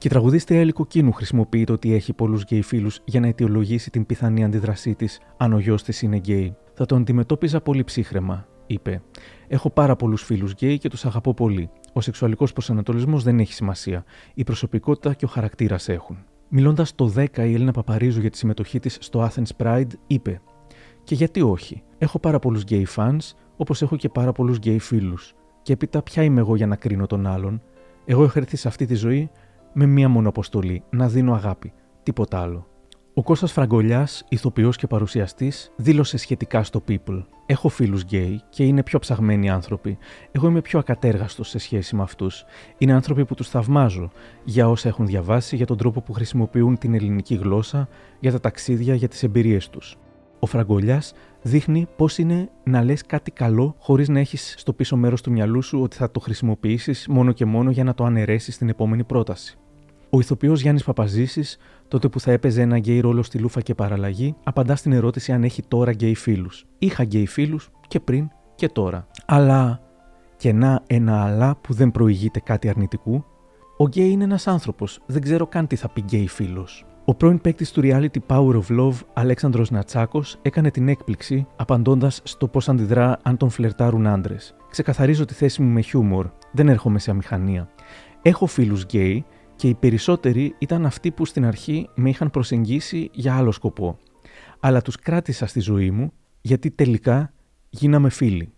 Και 0.03 0.09
η 0.09 0.11
τραγουδίστρια 0.11 0.59
Έλλη 0.59 0.71
Κοκκίνου 0.71 1.11
χρησιμοποιεί 1.11 1.63
το 1.63 1.73
ότι 1.73 1.93
έχει 1.93 2.13
πολλούς 2.13 2.43
γκέι 2.43 2.61
φίλους 2.61 2.99
για 3.05 3.19
να 3.19 3.27
αιτιολογήσει 3.27 3.89
την 3.89 4.05
πιθανή 4.05 4.43
αντίδρασή 4.43 4.95
της 4.95 5.19
αν 5.37 5.53
ο 5.53 5.59
γιος 5.59 5.83
της 5.83 6.01
είναι 6.01 6.15
γκέι. 6.15 6.55
Θα 6.73 6.85
τον 6.85 7.01
αντιμετώπιζα 7.01 7.61
πολύ 7.61 7.83
ψύχραιμα, 7.83 8.47
είπε. 8.67 9.01
Έχω 9.47 9.69
πάρα 9.69 9.95
πολλούς 9.95 10.23
φίλους 10.23 10.51
γκέι 10.51 10.77
και 10.77 10.89
τους 10.89 11.05
αγαπώ 11.05 11.33
πολύ. 11.33 11.69
Ο 11.93 12.01
σεξουαλικός 12.01 12.53
προσανατολισμός 12.53 13.23
δεν 13.23 13.39
έχει 13.39 13.53
σημασία. 13.53 14.03
Η 14.33 14.43
προσωπικότητα 14.43 15.13
και 15.13 15.25
ο 15.25 15.27
χαρακτήρας 15.27 15.89
έχουν. 15.89 16.17
Μιλώντας 16.49 16.95
το 16.95 17.13
10 17.15 17.25
η 17.37 17.53
Έλενα 17.53 17.71
Παπαρίζου 17.71 18.19
για 18.19 18.29
τη 18.29 18.37
συμμετοχή 18.37 18.79
της 18.79 18.97
στο 19.01 19.29
Athens 19.29 19.65
Pride, 19.65 19.91
είπε: 20.07 20.41
Και 21.03 21.15
γιατί 21.15 21.41
όχι. 21.41 21.83
Έχω 21.97 22.19
πάρα 22.19 22.39
πολλούς 22.39 22.61
γκέι 22.61 22.87
fans, 22.95 23.31
όπως 23.57 23.81
έχω 23.81 23.95
και 23.95 24.09
πάρα 24.09 24.31
πολλούς 24.31 24.57
γκέι 24.57 24.79
φίλους. 24.79 25.33
Και 25.61 25.73
έπειτα, 25.73 26.01
ποια 26.01 26.23
είμαι 26.23 26.39
εγώ 26.39 26.55
για 26.55 26.67
να 26.67 26.75
κρίνω 26.75 27.07
τον 27.07 27.27
άλλον; 27.27 27.61
Εγώ 28.05 28.23
έχω 28.23 28.39
έρθει 28.39 28.57
σε 28.57 28.67
αυτή 28.67 28.85
τη 28.85 28.95
ζωή 28.95 29.29
με 29.73 29.85
μία 29.85 30.09
μόνο 30.09 30.29
αποστολή: 30.29 30.83
να 30.89 31.07
δίνω 31.07 31.33
αγάπη. 31.33 31.73
Τίποτα 32.03 32.39
άλλο. 32.39 32.67
Ο 33.15 33.23
Κώστας 33.23 33.51
Φραγκολιάς, 33.51 34.25
ηθοποιός 34.29 34.77
και 34.77 34.87
παρουσιαστής, 34.87 35.71
δήλωσε 35.75 36.17
σχετικά 36.17 36.63
στο 36.63 36.83
People. 36.87 37.23
Έχω 37.45 37.69
φίλους 37.69 38.01
γκέι 38.03 38.41
και 38.49 38.63
είναι 38.63 38.83
πιο 38.83 38.99
ψαγμένοι 38.99 39.49
άνθρωποι. 39.49 39.97
Εγώ 40.31 40.47
είμαι 40.47 40.61
πιο 40.61 40.79
ακατέργαστος 40.79 41.49
σε 41.49 41.57
σχέση 41.57 41.95
με 41.95 42.01
αυτούς. 42.01 42.45
Είναι 42.77 42.93
άνθρωποι 42.93 43.25
που 43.25 43.35
τους 43.35 43.49
θαυμάζω 43.49 44.11
για 44.43 44.69
όσα 44.69 44.87
έχουν 44.87 45.05
διαβάσει, 45.05 45.55
για 45.55 45.65
τον 45.65 45.77
τρόπο 45.77 46.01
που 46.01 46.13
χρησιμοποιούν 46.13 46.77
την 46.77 46.93
ελληνική 46.93 47.35
γλώσσα, 47.35 47.87
για 48.19 48.31
τα 48.31 48.39
ταξίδια, 48.39 48.95
για 48.95 49.07
τις 49.07 49.23
εμπειρίες 49.23 49.69
τους. 49.69 49.97
Ο 50.39 50.45
Φραγκολιάς 50.45 51.13
δείχνει 51.41 51.87
πώς 51.95 52.17
είναι 52.17 52.49
να 52.63 52.83
λες 52.83 53.01
κάτι 53.05 53.31
καλό 53.31 53.75
χωρίς 53.79 54.09
να 54.09 54.19
έχεις 54.19 54.55
στο 54.57 54.73
πίσω 54.73 54.95
μέρος 54.95 55.21
του 55.21 55.31
μυαλού 55.31 55.61
σου 55.61 55.81
ότι 55.81 55.95
θα 55.95 56.11
το 56.11 56.19
χρησιμοποιήσεις 56.19 57.07
μόνο 57.07 57.31
και 57.31 57.45
μόνο 57.45 57.71
για 57.71 57.83
να 57.83 57.93
το 57.93 58.03
αναιρέσεις 58.03 58.55
στην 58.55 58.69
επόμενη 58.69 59.03
πρόταση. 59.03 59.57
Ο 60.13 60.19
ηθοποιός 60.19 60.61
Γιάννης 60.61 60.83
Παπαζήσης, 60.83 61.57
τότε 61.87 62.09
που 62.09 62.19
θα 62.19 62.31
έπαιζε 62.31 62.61
ένα 62.61 62.77
γκέι 62.77 62.99
ρόλο 62.99 63.23
στη 63.23 63.37
Λούφα 63.37 63.61
και 63.61 63.75
Παραλλαγή, 63.75 64.35
απαντά 64.43 64.75
στην 64.75 64.91
ερώτηση 64.91 65.31
αν 65.31 65.43
έχει 65.43 65.63
τώρα 65.67 65.91
γκέι 65.91 66.15
φίλους. 66.15 66.65
Είχα 66.77 67.03
γκέι 67.03 67.25
φίλους 67.25 67.71
και 67.87 67.99
πριν 67.99 68.29
και 68.55 68.67
τώρα. 68.67 69.07
Αλλά, 69.25 69.81
και 70.37 70.53
να 70.53 70.83
ένα 70.87 71.23
αλλά 71.23 71.55
που 71.61 71.73
δεν 71.73 71.91
προηγείται 71.91 72.39
κάτι 72.39 72.69
αρνητικού, 72.69 73.23
ο 73.77 73.87
γκέι 73.87 74.09
είναι 74.09 74.23
ένας 74.23 74.47
άνθρωπος, 74.47 74.99
δεν 75.05 75.21
ξέρω 75.21 75.47
καν 75.47 75.67
τι 75.67 75.75
θα 75.75 75.89
πει 75.89 76.01
γκέι 76.01 76.27
φίλος. 76.27 76.85
Ο 77.05 77.15
πρώην 77.15 77.41
παίκτης 77.41 77.71
του 77.71 77.81
reality 77.83 78.17
Power 78.27 78.55
of 78.55 78.79
Love, 78.79 78.95
Αλέξανδρος 79.13 79.71
Νατσάκος, 79.71 80.37
έκανε 80.41 80.71
την 80.71 80.87
έκπληξη 80.87 81.47
απαντώντας 81.55 82.21
στο 82.23 82.47
πώς 82.47 82.69
αντιδρά 82.69 83.19
αν 83.23 83.37
τον 83.37 83.49
φλερτάρουν 83.49 84.07
άντρες. 84.07 84.55
Ξεκαθαρίζω 84.69 85.25
τη 85.25 85.33
θέση 85.33 85.61
μου 85.61 85.73
με 85.73 85.81
χιούμορ, 85.81 86.29
δεν 86.51 86.69
έρχομαι 86.69 86.99
σε 86.99 87.11
αμηχανία. 87.11 87.69
Έχω 88.21 88.45
φίλους 88.45 88.83
γκέι 88.83 89.25
και 89.63 89.69
οι 89.69 89.73
περισσότεροι 89.73 90.55
ήταν 90.57 90.85
αυτοί 90.85 91.11
που 91.11 91.25
στην 91.25 91.45
αρχή 91.45 91.89
με 91.95 92.09
είχαν 92.09 92.29
προσεγγίσει 92.29 93.09
για 93.13 93.35
άλλο 93.35 93.51
σκοπό. 93.51 93.97
Αλλά 94.59 94.81
τους 94.81 94.95
κράτησα 94.95 95.45
στη 95.45 95.59
ζωή 95.59 95.91
μου 95.91 96.11
γιατί 96.41 96.71
τελικά 96.71 97.33
γίναμε 97.69 98.09
φίλοι. 98.09 98.53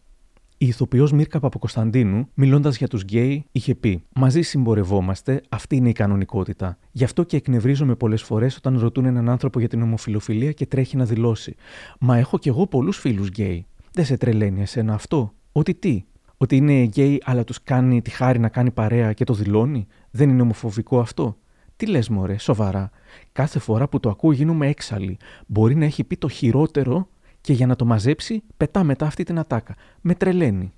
Η 0.57 0.67
ηθοποιός 0.67 1.11
Μίρκα 1.11 1.39
Παπακωνσταντίνου, 1.39 2.29
μιλώντας 2.33 2.77
για 2.77 2.87
τους 2.87 3.01
γκέι, 3.01 3.45
είχε 3.51 3.75
πει: 3.75 4.03
Μαζί 4.15 4.41
συμπορευόμαστε, 4.41 5.41
αυτή 5.49 5.75
είναι 5.75 5.89
η 5.89 5.93
κανονικότητα. 5.93 6.77
Γι' 6.91 7.03
αυτό 7.03 7.23
και 7.23 7.37
εκνευρίζομαι 7.37 7.95
πολλές 7.95 8.23
φορές 8.23 8.55
όταν 8.55 8.79
ρωτούν 8.79 9.05
έναν 9.05 9.29
άνθρωπο 9.29 9.59
για 9.59 9.67
την 9.67 9.81
ομοφυλοφιλία 9.81 10.51
και 10.51 10.65
τρέχει 10.65 10.97
να 10.97 11.05
δηλώσει: 11.05 11.55
Μα 11.99 12.17
έχω 12.17 12.37
κι 12.37 12.49
εγώ 12.49 12.67
πολλούς 12.67 12.97
φίλους 12.97 13.27
γκέι. 13.27 13.65
Δεν 13.91 14.05
σε 14.05 14.17
τρελαίνει 14.17 14.61
εσένα 14.61 14.93
αυτό; 14.93 15.33
Ότι 15.51 15.73
τι, 15.73 16.05
ότι 16.37 16.55
είναι 16.55 16.81
γκέι 16.81 17.21
αλλά 17.25 17.43
τους 17.43 17.63
κάνει 17.63 18.01
τη 18.01 18.09
χάρη 18.09 18.39
να 18.39 18.49
κάνει 18.49 18.71
παρέα 18.71 19.13
και 19.13 19.23
το 19.23 19.33
δηλώνει; 19.33 19.87
Δεν 20.15 20.29
είναι 20.29 20.41
ομοφοβικό 20.41 20.99
αυτό; 20.99 21.37
Τι 21.75 21.85
λες 21.85 22.09
μωρέ, 22.09 22.37
σοβαρά. 22.37 22.89
Κάθε 23.31 23.59
φορά 23.59 23.87
που 23.87 23.99
το 23.99 24.09
ακούω 24.09 24.31
γίνομαι 24.31 24.67
έξαλλη. 24.67 25.17
Μπορεί 25.47 25.75
να 25.75 25.85
έχει 25.85 26.03
πει 26.03 26.17
το 26.17 26.27
χειρότερο 26.27 27.07
και 27.41 27.53
για 27.53 27.67
να 27.67 27.75
το 27.75 27.85
μαζέψει 27.85 28.43
πετά 28.57 28.83
μετά 28.83 29.05
αυτή 29.05 29.23
την 29.23 29.39
ατάκα. 29.39 29.75
Με 30.01 30.15
τρελαίνει. 30.15 30.73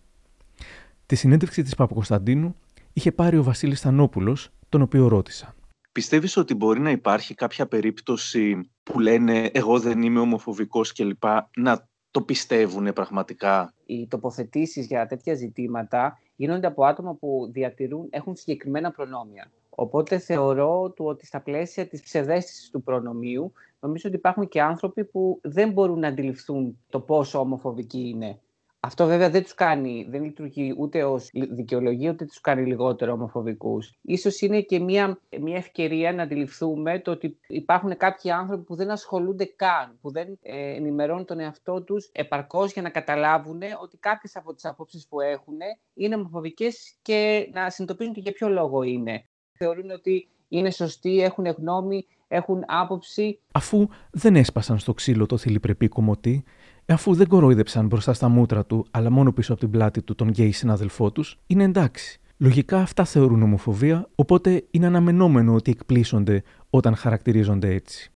Τη 1.06 1.15
συνέντευξη 1.15 1.63
της 1.63 1.76
Παπακοσταντίνου 1.76 2.56
είχε 2.93 3.12
πάρει 3.12 3.38
ο 3.38 3.43
Βασίλης 3.43 3.82
Θανόπουλος, 3.82 4.50
τον 4.69 4.82
οποίο 4.82 5.08
ρώτησα. 5.08 5.56
Πιστεύεις 5.91 6.38
ότι 6.38 6.54
μπορεί 6.54 6.80
να 6.80 6.91
υπάρχει 6.91 7.34
κάποια 7.34 7.67
περίπτωση 7.67 8.69
που 8.84 9.00
λένε 9.00 9.50
εγώ 9.54 9.80
δεν 9.80 10.02
είμαι 10.02 10.19
ομοφοβικός 10.19 10.93
κλπ. 10.93 11.23
να 11.58 11.88
το 12.17 12.23
πιστεύουν 12.23 12.93
πραγματικά; 12.93 13.73
Οι 13.86 14.08
τοποθετήσεις 14.08 14.86
για 14.86 15.08
τέτοια 15.08 15.34
ζητήματα 15.34 16.19
γίνονται 16.36 16.67
από 16.67 16.86
άτομα 16.86 17.13
που 17.13 17.49
διατηρούν, 17.51 18.08
έχουν 18.10 18.36
συγκεκριμένα 18.36 18.91
προνόμια. 18.91 19.51
Οπότε 19.69 20.17
θεωρώ 20.17 20.89
του 20.95 21.06
ότι 21.06 21.25
στα 21.25 21.41
πλαίσια 21.41 21.88
της 21.88 22.01
ψευδέστησης 22.01 22.69
του 22.69 22.84
προνομίου 22.84 23.51
νομίζω 23.80 24.08
ότι 24.08 24.17
υπάρχουν 24.17 24.47
και 24.47 24.62
άνθρωποι 24.62 25.06
που 25.06 25.39
δεν 25.43 25.71
μπορούν 25.71 25.99
να 25.99 26.08
αντιληφθούν 26.08 26.77
το 26.89 26.99
πόσο 26.99 27.39
ομοφοβικοί 27.39 28.10
είναι. 28.10 28.39
Αυτό 28.80 29.06
βέβαια 29.06 29.30
δεν 29.30 29.44
τους 29.44 29.54
κάνει, 29.54 30.08
δεν 30.10 30.24
λειτουργεί 30.24 30.74
ούτε 30.78 31.04
ως 31.04 31.30
δικαιολογία, 31.32 32.12
ούτε 32.12 32.26
τους 32.26 32.42
κάνει 32.42 32.66
λιγότερο 32.66 33.12
ομοφοβικούς. 33.12 33.98
Ίσως 34.02 34.42
είναι 34.42 34.62
και 34.62 34.80
μια, 34.80 35.20
μια 35.42 35.58
ευκαιρία 35.58 36.13
να 36.13 36.24
αντιληφθούμε 36.24 37.00
το 37.00 37.12
ότι 37.12 37.38
υπάρχουν 37.48 37.98
κάποιοι 37.98 38.32
άνθρωποι 38.32 38.63
που 38.63 38.76
δεν 38.76 38.92
ασχολούνται 38.92 39.46
καν, 39.46 39.98
που 40.02 40.12
δεν 40.12 40.38
ε, 40.42 40.76
ενημερώνουν 40.76 41.26
τον 41.26 41.40
εαυτό 41.40 41.82
τους 41.82 42.10
επαρκώς 42.12 42.74
για 42.74 42.82
να 42.82 42.90
καταλάβουν 42.90 43.62
ότι 43.82 43.98
κάποιες 43.98 44.36
από 44.36 44.54
τις 44.54 44.66
απόψεις 44.66 45.08
που 45.08 45.22
έχουν 45.22 45.58
είναι 45.94 46.16
ομοφοβικές 46.16 46.96
και 47.02 47.50
να 47.54 47.70
συνειδητοποιήσουν 47.70 48.13
και 48.13 48.22
για 48.22 48.32
ποιο 48.32 48.50
λόγο 48.50 48.84
είναι. 48.84 49.26
Θεωρούν 49.52 49.92
ότι 49.92 50.28
είναι 50.48 50.72
σωστοί, 50.72 51.22
έχουν 51.22 51.46
γνώμη, 51.46 52.06
έχουν 52.28 52.63
άποψη. 52.68 53.40
Αφού 53.52 53.88
δεν 54.12 54.36
έσπασαν 54.36 54.78
στο 54.78 54.94
ξύλο 54.94 55.26
το 55.26 55.38
θηλυπρεπή 55.38 55.88
κομμωτή, 55.88 56.44
αφού 56.93 57.13
δεν 57.13 57.28
κορόιδεψαν 57.28 57.88
μπροστά 57.88 58.13
στα 58.13 58.28
μούτρα 58.30 58.65
του, 58.65 58.86
αλλά 58.91 59.10
μόνο 59.10 59.32
πίσω 59.32 59.52
από 59.52 59.62
την 59.62 59.71
πλάτη 59.71 60.02
του 60.02 60.15
τον 60.15 60.30
γκέι 60.30 60.52
συναδελφό 60.52 61.12
τους, 61.12 61.38
είναι 61.47 61.63
εντάξει. 61.63 62.19
Λογικά 62.38 62.82
αυτά 62.82 63.06
θεωρούν 63.06 63.41
ομοφοβία, 63.41 64.10
οπότε 64.15 64.67
είναι 64.71 64.86
αναμενόμενο 64.86 65.54
ότι 65.54 65.71
εκπλήσονται 65.71 66.43
όταν 66.69 66.95
χαρακτηρίζονται 66.95 67.73
έτσι. 67.73 68.12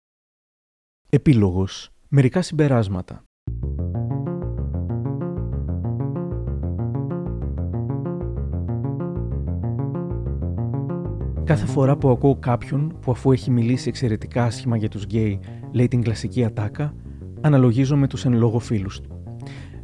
Επίλογος. 1.11 1.91
Μερικά 2.09 2.43
συμπεράσματα. 2.43 3.23
Κάθε 11.45 11.67
φορά 11.67 11.97
που 11.97 12.11
ακούω 12.11 12.37
κάποιον 12.37 12.99
που 13.01 13.11
αφού 13.11 13.33
έχει 13.33 13.51
μιλήσει 13.51 13.89
εξαιρετικά 13.89 14.45
άσχημα 14.45 14.77
για 14.77 14.89
τους 14.89 15.05
γκέι 15.05 15.41
λέει 15.73 15.89
την 15.89 16.03
κλασική 16.03 16.45
ατάκα, 16.45 16.95
αναλογίζω 17.41 17.97
με 17.97 18.07
τους 18.07 18.25
εν 18.25 18.33
λόγω 18.33 18.59
φίλους 18.59 19.01
του. 19.01 19.23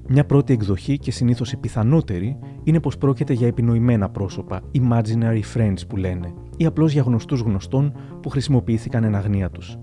Μια 0.09 0.25
πρώτη 0.25 0.53
εκδοχή 0.53 0.99
και 0.99 1.11
συνήθως 1.11 1.53
η 1.53 1.57
πιθανότερη 1.57 2.38
είναι 2.66 2.81
πως 2.81 2.98
πρόκειται 2.98 3.33
για 3.33 3.46
επινοημένα 3.46 4.09
πρόσωπα, 4.09 4.61
imaginary 4.72 5.40
friends 5.55 5.87
που 5.88 5.96
λένε, 5.96 6.35
ή 6.57 6.66
απλώς 6.66 6.92
για 6.92 7.02
γνωστούς 7.02 7.40
γνωστών 7.40 7.92
που 8.22 8.29
χρησιμοποιήθηκαν 8.29 9.05
εν 9.05 9.14
αγνία 9.14 9.50
τους. 9.50 9.79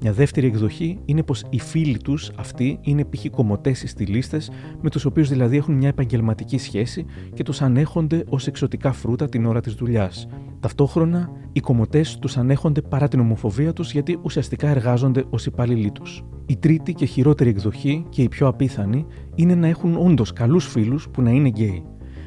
Μια 0.00 0.12
δεύτερη 0.12 0.46
εκδοχή 0.46 0.98
είναι 1.04 1.22
πως 1.22 1.44
οι 1.50 1.60
φίλοι 1.60 1.96
τους 1.96 2.30
αυτοί 2.36 2.78
είναι 2.82 3.04
π.χ. 3.04 3.26
κομμωτές 3.30 3.84
στυλίστε, 3.86 4.40
με 4.80 4.90
τους 4.90 5.04
οποίους 5.04 5.28
δηλαδή 5.28 5.56
έχουν 5.56 5.74
μια 5.74 5.88
επαγγελματική 5.88 6.58
σχέση 6.58 7.04
και 7.34 7.42
τους 7.42 7.62
ανέχονται 7.62 8.24
ως 8.28 8.46
εξωτικά 8.46 8.92
φρούτα 8.92 9.28
την 9.28 9.46
ώρα 9.46 9.60
της 9.60 9.74
δουλειάς. 9.74 10.26
Ταυτόχρονα, 10.60 11.30
οι 11.52 11.60
κομμωτές 11.60 12.18
τους 12.18 12.36
ανέχονται 12.36 12.80
παρά 12.80 13.08
την 13.08 13.20
ομοφοβία 13.20 13.72
τους 13.72 13.92
γιατί 13.92 14.18
ουσιαστικά 14.22 14.68
εργάζονται 14.68 15.24
ως 15.30 15.46
υπάλληλοι 15.46 15.90
τους. 15.90 16.24
Η 16.46 16.56
τρίτη 16.56 16.92
και 16.92 17.04
χειρότερη 17.04 17.50
εκδοχή 17.50 18.06
και 18.08 18.22
η 18.22 18.28
πιο 18.28 18.46
απίθανη 18.46 19.06
είναι 19.34 19.54
να 19.54 19.66
έχουν 19.66 19.96
όντως 19.96 20.32
καλούς 20.32 20.66
φίλους 20.66 21.08
που 21.08 21.22
να 21.22 21.30
είναι 21.30 21.48
γκέι. 21.48 21.84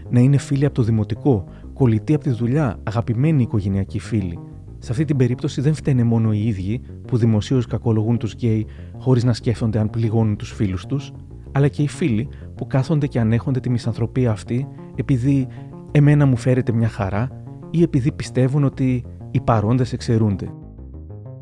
Να 0.10 0.20
είναι 0.20 0.38
φίλοι 0.38 0.66
από 0.66 0.76
το 0.76 0.84
δημοτικό, 0.84 1.44
κολλητοί 1.74 2.14
από 2.14 2.24
τη 2.24 2.30
δουλειά, 2.30 2.80
αγαπημένοι 2.84 3.42
οικογενειακοί 3.42 4.00
φίλοι. 4.00 4.40
Σε 4.78 4.92
αυτή 4.92 5.06
την 5.06 5.18
περίπτωση 5.18 5.62
δεν 5.62 5.74
φταίνε 5.74 6.04
μόνο 6.04 6.34
οι 6.34 6.48
ίδιοι 6.48 6.82
που 7.08 7.18
δημοσίως 7.18 7.66
κακολογούν 7.66 8.18
τους 8.18 8.34
γκέι 8.34 8.66
χωρίς 8.98 9.24
να 9.24 9.34
σκέφτονται 9.34 9.80
αν 9.80 9.90
πληγώνουν 9.90 10.36
τους 10.36 10.52
φίλους 10.52 10.86
τους, 10.86 11.12
αλλά 11.52 11.68
και 11.68 11.82
οι 11.82 11.88
φίλοι 11.88 12.28
που 12.56 12.68
κάθονται 12.68 13.08
και 13.08 13.20
ανέχονται 13.20 13.60
τη 13.60 13.70
μισανθρωπία 13.70 14.32
αυτή 14.32 14.68
επειδή 14.96 15.48
εμένα 15.92 16.26
μου 16.26 16.36
φέρεται 16.36 16.72
μια 16.72 16.88
χαρά 16.88 17.30
ή 17.72 17.82
επειδή 17.82 18.12
πιστεύουν 18.12 18.64
ότι 18.64 19.04
οι 19.32 19.42
παρόντες 19.42 19.94
εξαιρούνται. 19.94 20.54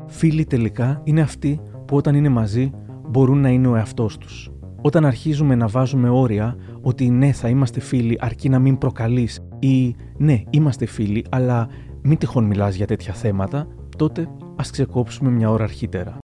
Φίλοι 0.06 0.44
τελικά 0.44 1.00
είναι 1.04 1.20
αυτοί 1.20 1.60
που 1.86 1.96
όταν 1.96 2.14
είναι 2.14 2.28
μαζί 2.28 2.70
μπορούν 3.08 3.40
να 3.40 3.48
είναι 3.48 3.68
ο 3.68 3.76
εαυτός 3.76 4.18
τους. 4.18 4.50
Όταν 4.88 5.04
αρχίζουμε 5.04 5.54
να 5.54 5.66
βάζουμε 5.66 6.08
όρια 6.08 6.56
ότι 6.80 7.10
ναι, 7.10 7.32
θα 7.32 7.48
είμαστε 7.48 7.80
φίλοι 7.80 8.18
αρκεί 8.20 8.48
να 8.48 8.58
μην 8.58 8.78
προκαλείς 8.78 9.40
ή 9.58 9.96
ναι, 10.16 10.42
είμαστε 10.50 10.86
φίλοι, 10.86 11.24
αλλά 11.30 11.68
μην 12.02 12.18
τυχόν 12.18 12.44
μιλάς 12.44 12.74
για 12.74 12.86
τέτοια 12.86 13.12
θέματα, 13.12 13.66
τότε 13.96 14.28
ας 14.56 14.70
ξεκόψουμε 14.70 15.30
μια 15.30 15.50
ώρα 15.50 15.64
αρχίτερα. 15.64 16.18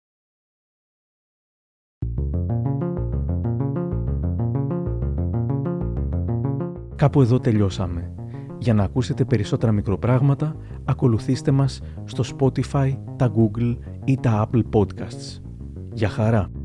Κάπου 6.96 7.22
εδώ 7.22 7.40
τελειώσαμε. 7.40 8.14
Για 8.60 8.74
να 8.74 8.84
ακούσετε 8.84 9.26
περισσότερα 9.26 9.72
μικροπράγματα, 9.72 10.56
ακολουθήστε 10.86 11.52
μας 11.52 11.82
στο 12.04 12.24
Spotify, 12.38 12.98
τα 13.16 13.32
Google 13.36 13.78
ή 14.06 14.18
τα 14.22 14.50
Apple 14.50 14.64
Podcasts. 14.74 15.42
Για 15.94 16.10
χαρά! 16.10 16.63